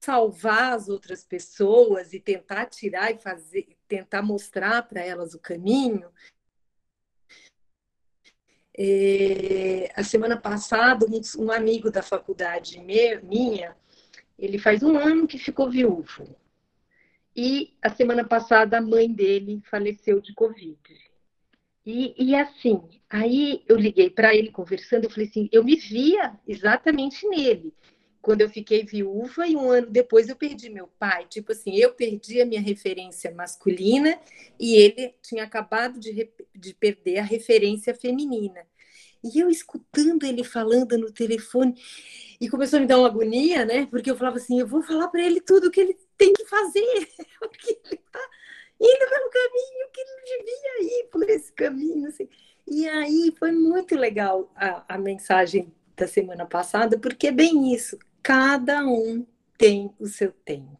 [0.00, 6.10] salvar as outras pessoas e tentar tirar e fazer, tentar mostrar para elas o caminho.
[8.76, 13.76] É, a semana passada, um, um amigo da faculdade minha,
[14.38, 16.36] ele faz um ano que ficou viúvo.
[17.34, 20.78] E a semana passada a mãe dele faleceu de Covid.
[21.84, 26.38] E, e assim, aí eu liguei para ele conversando, eu falei assim, eu me via
[26.46, 27.72] exatamente nele.
[28.20, 31.26] Quando eu fiquei viúva e um ano depois eu perdi meu pai.
[31.28, 34.18] Tipo assim, eu perdi a minha referência masculina
[34.60, 38.66] e ele tinha acabado de, de perder a referência feminina.
[39.22, 41.74] E eu escutando ele falando no telefone,
[42.40, 43.86] e começou a me dar uma agonia, né?
[43.86, 46.44] Porque eu falava assim, eu vou falar para ele tudo o que ele tem que
[46.44, 47.08] fazer,
[47.40, 48.20] porque ele está
[48.80, 52.08] indo pelo caminho que ele devia ir por esse caminho.
[52.08, 52.28] Assim.
[52.66, 57.98] E aí foi muito legal a, a mensagem da semana passada, porque é bem isso.
[58.22, 59.26] Cada um
[59.56, 60.78] tem o seu tempo,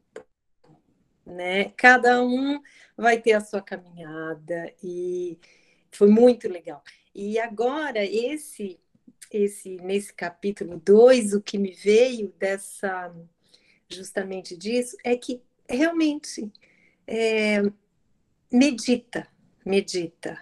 [1.27, 1.71] né?
[1.77, 2.61] Cada um
[2.97, 5.39] vai ter a sua caminhada e
[5.91, 6.83] foi muito legal.
[7.21, 8.79] E agora esse
[9.33, 13.13] esse nesse capítulo 2, o que me veio dessa
[13.89, 16.49] justamente disso é que realmente
[17.05, 17.61] é,
[18.53, 19.27] medita,
[19.67, 20.39] medita.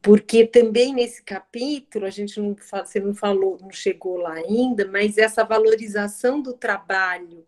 [0.00, 5.18] Porque também nesse capítulo, a gente não você não falou, não chegou lá ainda, mas
[5.18, 7.46] essa valorização do trabalho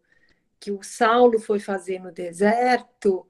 [0.60, 3.26] que o Saulo foi fazer no deserto,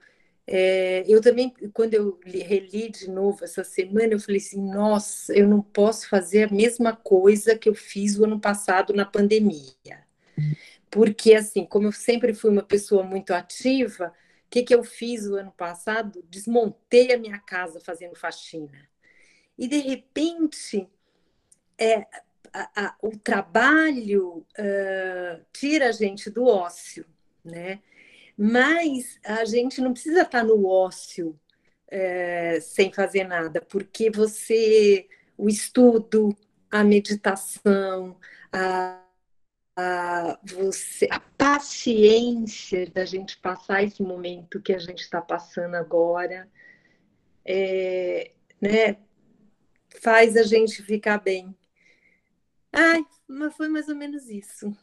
[0.53, 5.47] é, eu também, quando eu reli de novo essa semana, eu falei assim: nossa, eu
[5.47, 10.05] não posso fazer a mesma coisa que eu fiz o ano passado na pandemia.
[10.91, 15.25] Porque, assim, como eu sempre fui uma pessoa muito ativa, o que, que eu fiz
[15.25, 16.21] o ano passado?
[16.29, 18.89] Desmontei a minha casa fazendo faxina.
[19.57, 20.89] E, de repente,
[21.79, 22.09] é,
[22.53, 27.07] a, a, o trabalho uh, tira a gente do ócio,
[27.45, 27.81] né?
[28.43, 31.39] Mas a gente não precisa estar no ócio
[31.87, 35.07] é, sem fazer nada, porque você,
[35.37, 36.35] o estudo,
[36.71, 38.19] a meditação,
[38.51, 38.99] a,
[39.77, 46.49] a, você, a paciência da gente passar esse momento que a gente está passando agora,
[47.45, 48.97] é, né,
[50.01, 51.55] faz a gente ficar bem.
[52.73, 54.75] Ai, mas foi mais ou menos isso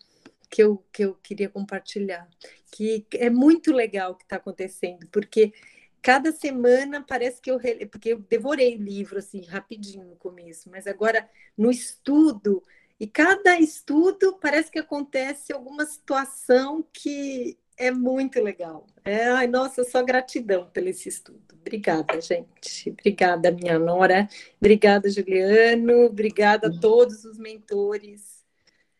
[0.49, 2.27] que eu, que eu queria compartilhar.
[2.71, 5.53] Que é muito legal o que está acontecendo, porque
[6.01, 7.59] cada semana parece que eu
[7.91, 12.63] porque eu devorei livro assim rapidinho no começo, mas agora no estudo
[12.99, 18.87] e cada estudo parece que acontece alguma situação que é muito legal.
[19.05, 21.43] É, ai, nossa, só gratidão pelo esse estudo.
[21.53, 22.89] Obrigada, gente.
[22.89, 24.27] Obrigada, minha nora.
[24.59, 26.05] Obrigada, Juliano.
[26.05, 28.36] Obrigada a todos os mentores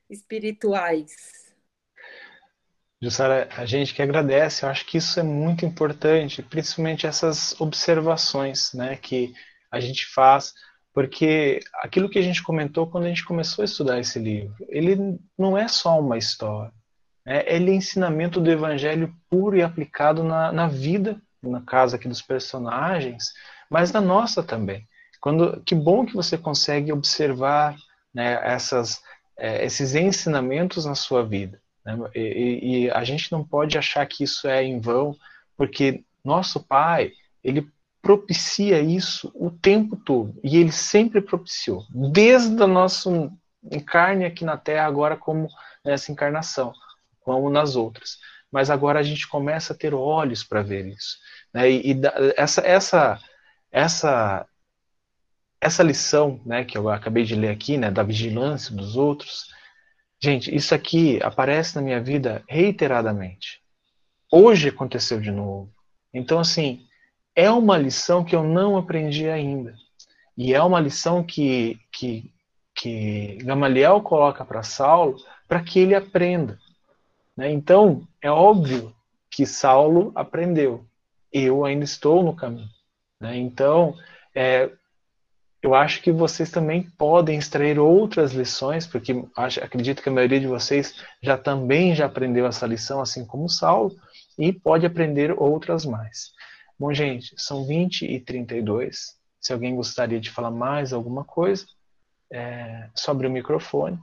[0.09, 1.15] espirituais.
[3.01, 8.73] Jussara, a gente que agradece, eu acho que isso é muito importante, principalmente essas observações
[8.73, 9.34] né, que
[9.71, 10.53] a gente faz,
[10.91, 15.19] porque aquilo que a gente comentou quando a gente começou a estudar esse livro, ele
[15.38, 16.73] não é só uma história,
[17.23, 22.07] né, ele é ensinamento do evangelho puro e aplicado na, na vida, no caso aqui
[22.07, 23.31] dos personagens,
[23.69, 24.88] mas na nossa também.
[25.21, 27.75] Quando, que bom que você consegue observar
[28.11, 29.01] né, essas,
[29.38, 31.61] é, esses ensinamentos na sua vida.
[31.85, 31.97] Né?
[32.15, 35.15] E, e, a gente não pode achar que isso é em vão,
[35.55, 37.69] porque nosso Pai, ele
[38.01, 43.31] propicia isso o tempo todo, e ele sempre propiciou, desde a nossa
[43.72, 45.49] encarne aqui na Terra, agora como
[45.84, 46.73] nessa encarnação,
[47.22, 48.18] como nas outras.
[48.51, 51.18] Mas agora a gente começa a ter olhos para ver isso.
[51.53, 51.69] Né?
[51.69, 52.01] E, e
[52.38, 53.19] essa, essa,
[53.72, 54.45] essa,
[55.59, 59.47] essa lição né, que eu acabei de ler aqui, né, da vigilância dos outros,
[60.19, 63.61] Gente, isso aqui aparece na minha vida reiteradamente.
[64.31, 65.71] Hoje aconteceu de novo.
[66.11, 66.88] Então, assim,
[67.35, 69.75] é uma lição que eu não aprendi ainda.
[70.35, 72.34] E é uma lição que, que,
[72.73, 75.17] que Gamaliel coloca para Saulo
[75.47, 76.59] para que ele aprenda.
[77.35, 77.51] Né?
[77.51, 78.95] Então, é óbvio
[79.29, 80.84] que Saulo aprendeu.
[81.31, 82.69] Eu ainda estou no caminho.
[83.21, 83.38] Né?
[83.38, 83.95] Então,
[84.34, 84.71] é,
[85.61, 90.39] eu acho que vocês também podem extrair outras lições, porque acho, acredito que a maioria
[90.39, 93.95] de vocês já também já aprendeu essa lição, assim como Saulo,
[94.38, 96.31] e pode aprender outras mais.
[96.79, 99.17] Bom, gente, são 20 e 32.
[99.41, 101.65] Se alguém gostaria de falar mais alguma coisa,
[102.31, 103.99] é abrir o microfone.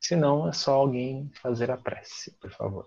[0.00, 2.86] Se não, é só alguém fazer a prece, por favor.